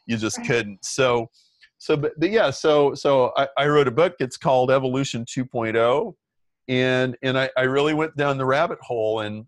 you 0.07 0.16
just 0.16 0.38
right. 0.38 0.47
couldn't. 0.47 0.85
So, 0.85 1.31
so, 1.79 1.97
but, 1.97 2.12
but 2.19 2.31
yeah, 2.31 2.51
so, 2.51 2.95
so 2.95 3.33
I, 3.37 3.49
I 3.57 3.66
wrote 3.66 3.88
a 3.88 3.92
book. 3.92 4.14
It's 4.19 4.37
called 4.37 4.71
Evolution 4.71 5.25
2.0. 5.25 6.14
And, 6.69 7.16
and 7.23 7.38
I, 7.38 7.51
I 7.57 7.62
really 7.62 7.95
went 7.95 8.16
down 8.16 8.38
the 8.38 8.47
rabbit 8.47 8.79
hole 8.81 9.21
and, 9.21 9.47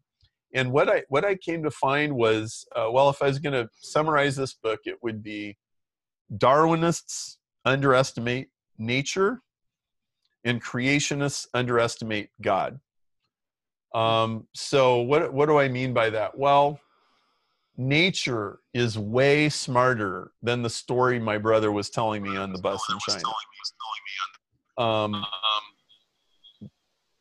and 0.55 0.73
what 0.73 0.89
I, 0.89 1.03
what 1.09 1.25
I 1.25 1.35
came 1.35 1.63
to 1.65 1.71
find 1.71 2.15
was, 2.15 2.67
uh, 2.75 2.89
well, 2.91 3.11
if 3.11 3.21
I 3.21 3.27
was 3.27 3.39
going 3.39 3.53
to 3.53 3.69
summarize 3.81 4.35
this 4.35 4.55
book, 4.55 4.81
it 4.85 4.97
would 5.03 5.23
be 5.23 5.59
Darwinists 6.33 7.37
underestimate 7.65 8.49
nature 8.79 9.43
and 10.45 10.63
creationists 10.63 11.47
underestimate 11.53 12.31
God. 12.41 12.81
Um, 13.95 14.47
so 14.55 15.01
what 15.01 15.33
what 15.33 15.47
do 15.47 15.59
I 15.59 15.69
mean 15.69 15.93
by 15.93 16.11
that? 16.11 16.37
Well, 16.37 16.79
nature 17.79 18.59
is 18.75 18.99
way 18.99 19.49
smarter 19.49 20.33
than 20.43 20.63
the 20.63 20.71
story 20.71 21.19
my 21.19 21.39
brother 21.39 21.73
was 21.73 21.89
telling 21.89 22.23
me 22.23 22.37
on 22.37 22.53
the 22.53 22.59
bus 22.59 22.83
in 22.91 22.99
China. 22.99 23.23
Um, 24.77 25.25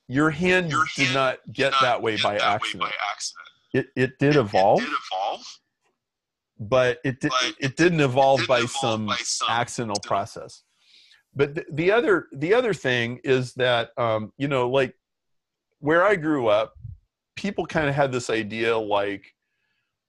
your 0.07 0.29
hand 0.29 0.73
did 0.95 1.13
not 1.13 1.39
get 1.51 1.73
that 1.81 2.01
way 2.01 2.17
by 2.17 2.37
accident. 2.37 2.91
It 3.73 3.87
it 3.95 4.19
did 4.19 4.35
evolve 4.35 4.83
but 6.59 6.99
it 7.03 7.19
did, 7.19 7.31
it 7.59 7.77
didn't 7.77 8.01
evolve, 8.01 8.41
it 8.41 8.43
didn't 8.43 8.47
by, 8.47 8.57
evolve 8.59 8.71
some 8.71 9.05
by, 9.07 9.15
some 9.17 9.47
accidental 9.49 10.01
process. 10.03 10.63
But 11.35 11.55
the, 11.55 11.65
the, 11.71 11.91
other 11.91 12.27
the 12.33 12.53
other 12.53 12.73
thing 12.73 13.19
is 13.23 13.53
that 13.55 13.91
um, 13.97 14.33
you 14.37 14.47
know 14.47 14.69
like 14.69 14.95
where 15.79 16.03
I 16.03 16.15
grew 16.15 16.47
up, 16.47 16.73
people 17.35 17.65
kind 17.65 17.87
of 17.87 17.95
had 17.95 18.11
this 18.11 18.29
idea 18.29 18.77
like 18.77 19.25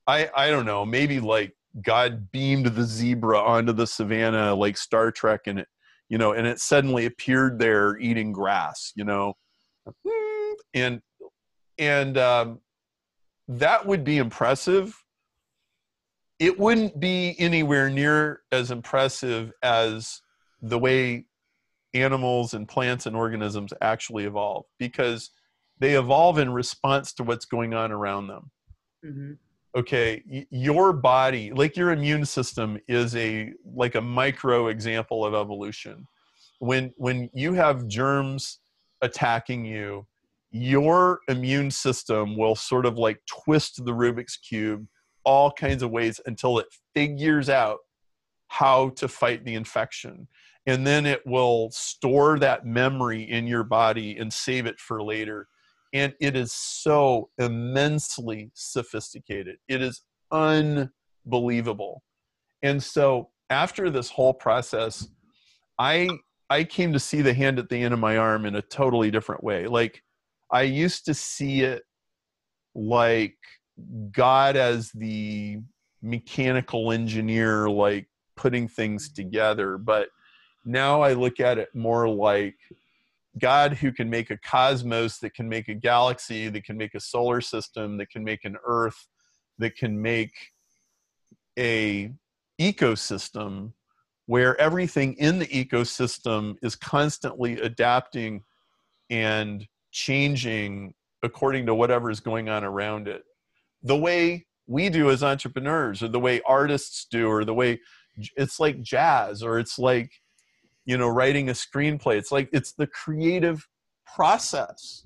I 0.09 0.29
I 0.35 0.51
don't 0.51 0.67
know 0.67 0.85
maybe 0.85 1.21
like 1.21 1.55
God 1.81 2.33
beamed 2.33 2.67
the 2.67 2.85
zebra 2.85 3.39
onto 3.39 3.73
the 3.73 3.87
savannah 3.87 4.55
like 4.55 4.77
Star 4.77 5.13
Trek 5.13 5.43
and 5.47 5.61
it 5.61 5.69
you 6.09 6.19
know 6.19 6.33
and 6.33 6.47
it 6.47 6.59
suddenly 6.59 7.07
appeared 7.07 7.59
there 7.59 7.97
eating 7.99 8.33
grass 8.33 8.93
you 8.97 9.05
know 9.05 9.35
and 10.75 11.01
and 11.79 12.19
um, 12.19 12.61
that 13.47 13.87
would 13.87 14.03
be 14.03 14.19
impressive 14.19 15.01
it 16.39 16.59
wouldn't 16.59 16.99
be 16.99 17.35
anywhere 17.39 17.91
near 17.91 18.43
as 18.53 18.71
impressive 18.71 19.53
as 19.63 20.23
the 20.63 20.79
way 20.79 21.27
animals 21.95 22.55
and 22.55 22.69
plants 22.69 23.07
and 23.07 23.17
organisms 23.17 23.73
actually 23.81 24.25
evolve 24.25 24.65
because 24.79 25.31
they 25.79 25.95
evolve 25.95 26.39
in 26.39 26.53
response 26.53 27.13
to 27.15 27.23
what's 27.23 27.45
going 27.45 27.75
on 27.75 27.93
around 27.93 28.27
them. 28.29 28.51
Mm-hmm. 29.05 29.33
Okay, 29.77 30.47
your 30.51 30.93
body, 30.93 31.53
like 31.53 31.77
your 31.77 31.91
immune 31.91 32.25
system, 32.25 32.79
is 32.89 33.15
a 33.17 33.53
like 33.65 33.95
a 33.95 34.01
micro 34.01 34.69
example 34.69 35.25
of 35.25 35.35
evolution. 35.35 36.07
When 36.59 36.93
when 36.97 37.31
you 37.35 37.53
have 37.53 37.87
germs 37.87 38.61
attacking 39.03 39.65
you, 39.65 40.07
your 40.51 41.21
immune 41.29 41.71
system 41.71 42.37
will 42.37 42.55
sort 42.57 42.87
of 42.87 42.97
like 42.97 43.21
twist 43.27 43.85
the 43.85 43.93
Rubik's 43.93 44.37
cube 44.37 44.87
all 45.25 45.53
kinds 45.53 45.83
of 45.83 45.91
ways 45.91 46.21
until 46.25 46.59
it 46.59 46.67
figures 46.95 47.51
out 47.51 47.79
how 48.49 48.89
to 48.91 49.07
fight 49.07 49.45
the 49.45 49.55
infection. 49.55 50.27
And 50.67 50.87
then 50.87 51.05
it 51.05 51.21
will 51.27 51.71
store 51.71 52.39
that 52.39 52.65
memory 52.65 53.31
in 53.31 53.47
your 53.47 53.65
body 53.65 54.17
and 54.17 54.33
save 54.33 54.65
it 54.67 54.81
for 54.81 55.03
later. 55.03 55.47
And 55.93 56.13
it 56.21 56.37
is 56.37 56.53
so 56.53 57.31
immensely 57.39 58.51
sophisticated. 58.55 59.57
It 59.69 59.83
is 59.83 60.03
unbelievable. 60.31 62.03
And 62.63 62.83
so 62.83 63.31
after 63.51 63.91
this 63.91 64.11
whole 64.11 64.35
process, 64.35 65.09
I 65.79 66.09
I 66.51 66.65
came 66.65 66.93
to 66.93 66.99
see 66.99 67.23
the 67.23 67.35
hand 67.35 67.59
at 67.59 67.69
the 67.69 67.83
end 67.83 67.93
of 67.93 68.01
my 68.01 68.17
arm 68.17 68.47
in 68.47 68.57
a 68.57 68.63
totally 68.63 69.11
different 69.11 69.45
way. 69.45 69.67
Like 69.67 70.03
I 70.51 70.63
used 70.63 71.05
to 71.07 71.15
see 71.15 71.63
it 71.63 71.83
like 72.75 73.37
God 74.13 74.57
as 74.57 74.91
the 74.93 75.59
mechanical 76.03 76.93
engineer, 76.93 77.69
like 77.69 78.09
putting 78.37 78.67
things 78.67 79.13
together. 79.13 79.79
But 79.79 80.09
now 80.65 81.03
I 81.03 81.13
look 81.13 81.41
at 81.41 81.59
it 81.59 81.69
more 81.75 82.09
like 82.09 82.57
God 83.39 83.75
who 83.75 83.93
can 83.93 84.11
make 84.11 84.31
a 84.31 84.39
cosmos, 84.39 85.19
that 85.19 85.35
can 85.35 85.49
make 85.49 85.69
a 85.69 85.75
galaxy, 85.75 86.49
that 86.49 86.65
can 86.65 86.77
make 86.77 86.95
a 86.95 87.01
solar 87.01 87.41
system, 87.41 87.97
that 87.99 88.11
can 88.11 88.25
make 88.25 88.45
an 88.45 88.57
earth, 88.65 89.09
that 89.59 89.77
can 89.77 90.01
make 90.01 90.33
a 91.59 92.13
ecosystem 92.61 93.73
where 94.27 94.61
everything 94.61 95.15
in 95.15 95.39
the 95.39 95.47
ecosystem 95.47 96.57
is 96.63 96.77
constantly 96.77 97.61
adapting 97.61 98.43
and 99.11 99.67
changing 99.91 100.95
according 101.23 101.67
to 101.67 101.75
whatever 101.75 102.11
is 102.11 102.21
going 102.21 102.49
on 102.49 102.63
around 102.63 103.09
it. 103.09 103.25
The 103.83 103.97
way 103.97 104.47
we 104.67 104.91
do 104.91 105.11
as 105.11 105.23
entrepreneurs 105.23 106.03
or 106.03 106.09
the 106.09 106.21
way 106.21 106.41
artists 106.47 107.07
do 107.11 107.29
or 107.29 107.45
the 107.45 107.55
way 107.55 107.81
it's 108.37 108.61
like 108.61 108.83
jazz 108.83 109.43
or 109.43 109.59
it's 109.59 109.79
like 109.79 110.13
you 110.89 110.97
know 110.97 111.07
writing 111.07 111.51
a 111.51 111.53
screenplay 111.53 112.17
it's 112.17 112.33
like 112.33 112.49
it's 112.51 112.73
the 112.73 112.87
creative 112.87 113.69
process 114.17 115.05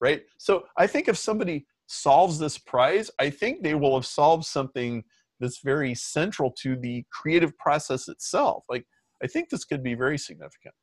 right 0.00 0.22
so 0.38 0.62
i 0.78 0.86
think 0.86 1.08
if 1.08 1.18
somebody 1.18 1.66
solves 1.86 2.38
this 2.38 2.56
prize 2.56 3.10
i 3.18 3.28
think 3.28 3.62
they 3.62 3.74
will 3.74 3.94
have 3.94 4.06
solved 4.06 4.44
something 4.44 5.02
that's 5.40 5.58
very 5.58 5.94
central 5.94 6.50
to 6.52 6.76
the 6.76 7.04
creative 7.10 7.56
process 7.58 8.08
itself 8.08 8.62
like 8.70 8.86
i 9.22 9.26
think 9.26 9.50
this 9.50 9.64
could 9.64 9.82
be 9.82 9.94
very 9.94 10.16
significant 10.16 10.74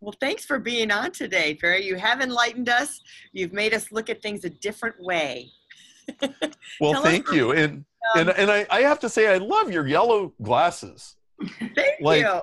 well, 0.00 0.14
thanks 0.20 0.44
for 0.44 0.58
being 0.58 0.90
on 0.90 1.12
today, 1.12 1.54
Perry. 1.54 1.82
You 1.86 1.94
have 1.96 2.20
enlightened 2.20 2.68
us. 2.68 3.00
You've 3.32 3.54
made 3.54 3.72
us 3.72 3.90
look 3.90 4.10
at 4.10 4.20
things 4.20 4.44
a 4.44 4.50
different 4.50 4.96
way. 5.00 5.50
well, 6.78 7.00
thank 7.00 7.32
you. 7.32 7.52
And 7.52 7.86
um, 8.14 8.20
and 8.20 8.30
and 8.30 8.50
I, 8.50 8.66
I 8.68 8.80
have 8.82 8.98
to 9.00 9.08
say 9.08 9.32
I 9.32 9.38
love 9.38 9.70
your 9.70 9.86
yellow 9.86 10.34
glasses. 10.42 11.16
Thank 11.58 12.02
like, 12.02 12.20
you. 12.20 12.40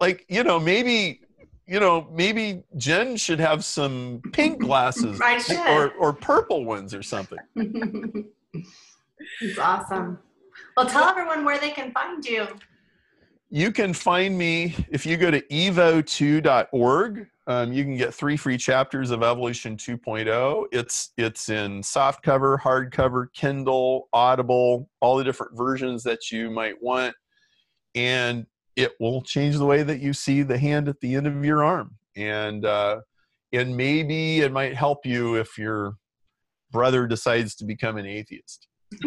Like, 0.00 0.24
you 0.28 0.44
know, 0.44 0.58
maybe 0.60 1.20
you 1.66 1.80
know, 1.80 2.06
maybe 2.12 2.62
Jen 2.76 3.16
should 3.16 3.40
have 3.40 3.64
some 3.64 4.22
pink 4.32 4.60
glasses 4.60 5.20
or, 5.68 5.92
or 5.98 6.12
purple 6.12 6.64
ones 6.64 6.94
or 6.94 7.02
something. 7.02 7.38
It's 9.40 9.58
awesome. 9.58 10.18
Well, 10.76 10.86
tell 10.86 11.04
everyone 11.04 11.44
where 11.44 11.58
they 11.58 11.70
can 11.70 11.90
find 11.92 12.24
you. 12.24 12.46
you 13.50 13.72
can 13.72 13.92
find 13.92 14.36
me 14.38 14.76
if 14.90 15.04
you 15.04 15.16
go 15.16 15.30
to 15.30 15.40
evo2.org. 15.42 17.26
Um, 17.48 17.72
you 17.72 17.84
can 17.84 17.96
get 17.96 18.12
three 18.12 18.36
free 18.36 18.56
chapters 18.58 19.10
of 19.10 19.22
Evolution 19.22 19.76
2.0. 19.76 20.66
It's 20.72 21.12
it's 21.16 21.48
in 21.48 21.82
soft 21.82 22.22
cover, 22.22 22.58
hardcover, 22.62 23.26
Kindle, 23.34 24.08
Audible, 24.12 24.88
all 25.00 25.16
the 25.16 25.24
different 25.24 25.56
versions 25.56 26.02
that 26.04 26.30
you 26.30 26.50
might 26.50 26.80
want, 26.82 27.14
and 27.94 28.46
it 28.76 28.92
will 29.00 29.22
change 29.22 29.56
the 29.56 29.64
way 29.64 29.82
that 29.82 30.00
you 30.00 30.12
see 30.12 30.42
the 30.42 30.58
hand 30.58 30.88
at 30.88 31.00
the 31.00 31.14
end 31.14 31.26
of 31.26 31.44
your 31.44 31.64
arm. 31.64 31.96
And 32.16 32.64
uh, 32.64 33.00
and 33.52 33.76
maybe 33.76 34.40
it 34.40 34.52
might 34.52 34.74
help 34.74 35.04
you 35.04 35.36
if 35.36 35.58
your 35.58 35.94
brother 36.70 37.06
decides 37.06 37.54
to 37.56 37.64
become 37.64 37.96
an 37.96 38.06
atheist. 38.06 38.68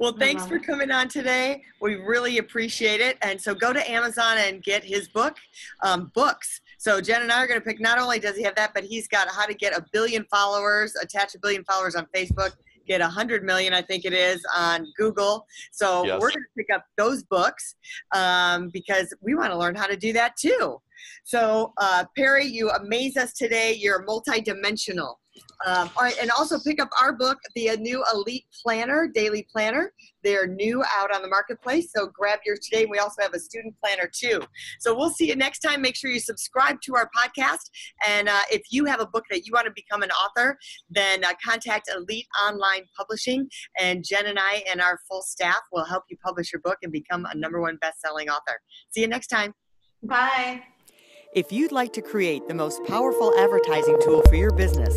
Well, 0.00 0.14
thanks 0.18 0.46
for 0.46 0.58
coming 0.58 0.90
on 0.90 1.08
today. 1.08 1.62
We 1.82 1.96
really 1.96 2.38
appreciate 2.38 3.02
it. 3.02 3.18
And 3.20 3.38
so 3.38 3.54
go 3.54 3.70
to 3.74 3.90
Amazon 3.90 4.38
and 4.38 4.62
get 4.62 4.82
his 4.82 5.08
book, 5.08 5.36
um, 5.82 6.10
books. 6.14 6.62
So 6.78 7.02
Jen 7.02 7.20
and 7.20 7.30
I 7.30 7.42
are 7.42 7.46
going 7.46 7.60
to 7.60 7.64
pick. 7.64 7.80
Not 7.80 7.98
only 7.98 8.18
does 8.18 8.34
he 8.34 8.42
have 8.44 8.54
that, 8.54 8.72
but 8.72 8.82
he's 8.82 9.06
got 9.08 9.28
how 9.28 9.44
to 9.44 9.52
get 9.52 9.76
a 9.76 9.84
billion 9.92 10.24
followers, 10.30 10.94
attach 10.96 11.34
a 11.34 11.38
billion 11.38 11.64
followers 11.64 11.96
on 11.96 12.06
Facebook, 12.16 12.52
get 12.86 13.00
a 13.00 13.08
hundred 13.08 13.44
million, 13.44 13.72
I 13.72 13.82
think 13.82 14.04
it 14.04 14.12
is, 14.12 14.44
on 14.56 14.86
Google. 14.96 15.46
So 15.72 16.04
yes. 16.04 16.20
we're 16.20 16.30
going 16.30 16.42
to 16.42 16.56
pick 16.56 16.68
up 16.74 16.84
those 16.96 17.22
books 17.24 17.74
um, 18.14 18.70
because 18.72 19.14
we 19.20 19.34
want 19.34 19.52
to 19.52 19.58
learn 19.58 19.74
how 19.74 19.86
to 19.86 19.96
do 19.96 20.12
that 20.14 20.34
too. 20.36 20.80
So 21.24 21.72
uh, 21.78 22.04
Perry, 22.16 22.46
you 22.46 22.70
amaze 22.70 23.16
us 23.16 23.32
today. 23.32 23.74
You're 23.74 24.04
multidimensional. 24.06 25.14
Um, 25.66 25.90
all 25.94 26.04
right, 26.04 26.16
and 26.18 26.30
also 26.30 26.58
pick 26.58 26.80
up 26.80 26.88
our 27.02 27.12
book, 27.12 27.38
the 27.54 27.76
new 27.76 28.02
Elite 28.14 28.46
Planner, 28.62 29.08
Daily 29.12 29.46
Planner. 29.52 29.92
They're 30.24 30.46
new 30.46 30.82
out 30.98 31.14
on 31.14 31.20
the 31.20 31.28
marketplace, 31.28 31.92
so 31.94 32.06
grab 32.06 32.38
yours 32.46 32.60
today. 32.60 32.86
We 32.86 32.98
also 32.98 33.20
have 33.20 33.34
a 33.34 33.38
student 33.38 33.74
planner 33.82 34.10
too. 34.10 34.40
So 34.80 34.96
we'll 34.96 35.10
see 35.10 35.28
you 35.28 35.36
next 35.36 35.58
time. 35.58 35.82
Make 35.82 35.96
sure 35.96 36.10
you 36.10 36.20
subscribe 36.20 36.80
to 36.82 36.96
our 36.96 37.10
podcast, 37.16 37.70
and 38.08 38.28
uh, 38.28 38.40
if 38.50 38.62
you 38.70 38.86
have 38.86 39.00
a 39.00 39.06
book 39.06 39.24
that 39.30 39.46
you 39.46 39.52
want 39.52 39.66
to 39.66 39.72
become 39.74 40.02
an 40.02 40.10
author, 40.10 40.56
then 40.88 41.24
uh, 41.24 41.32
contact 41.46 41.90
Elite 41.94 42.26
Online 42.46 42.86
Publishing, 42.96 43.46
and 43.78 44.02
Jen 44.02 44.26
and 44.26 44.38
I 44.38 44.62
and 44.70 44.80
our 44.80 44.98
full 45.08 45.22
staff 45.22 45.60
will 45.72 45.84
help 45.84 46.04
you 46.08 46.16
publish 46.24 46.52
your 46.52 46.60
book 46.62 46.78
and 46.82 46.90
become 46.90 47.26
a 47.30 47.36
number 47.36 47.60
one 47.60 47.76
best-selling 47.82 48.30
author. 48.30 48.60
See 48.90 49.02
you 49.02 49.08
next 49.08 49.26
time. 49.26 49.52
Bye. 50.02 50.62
If 51.32 51.52
you'd 51.52 51.70
like 51.70 51.92
to 51.92 52.02
create 52.02 52.48
the 52.48 52.54
most 52.54 52.82
powerful 52.86 53.32
advertising 53.38 53.98
tool 54.02 54.20
for 54.22 54.34
your 54.34 54.50
business, 54.50 54.96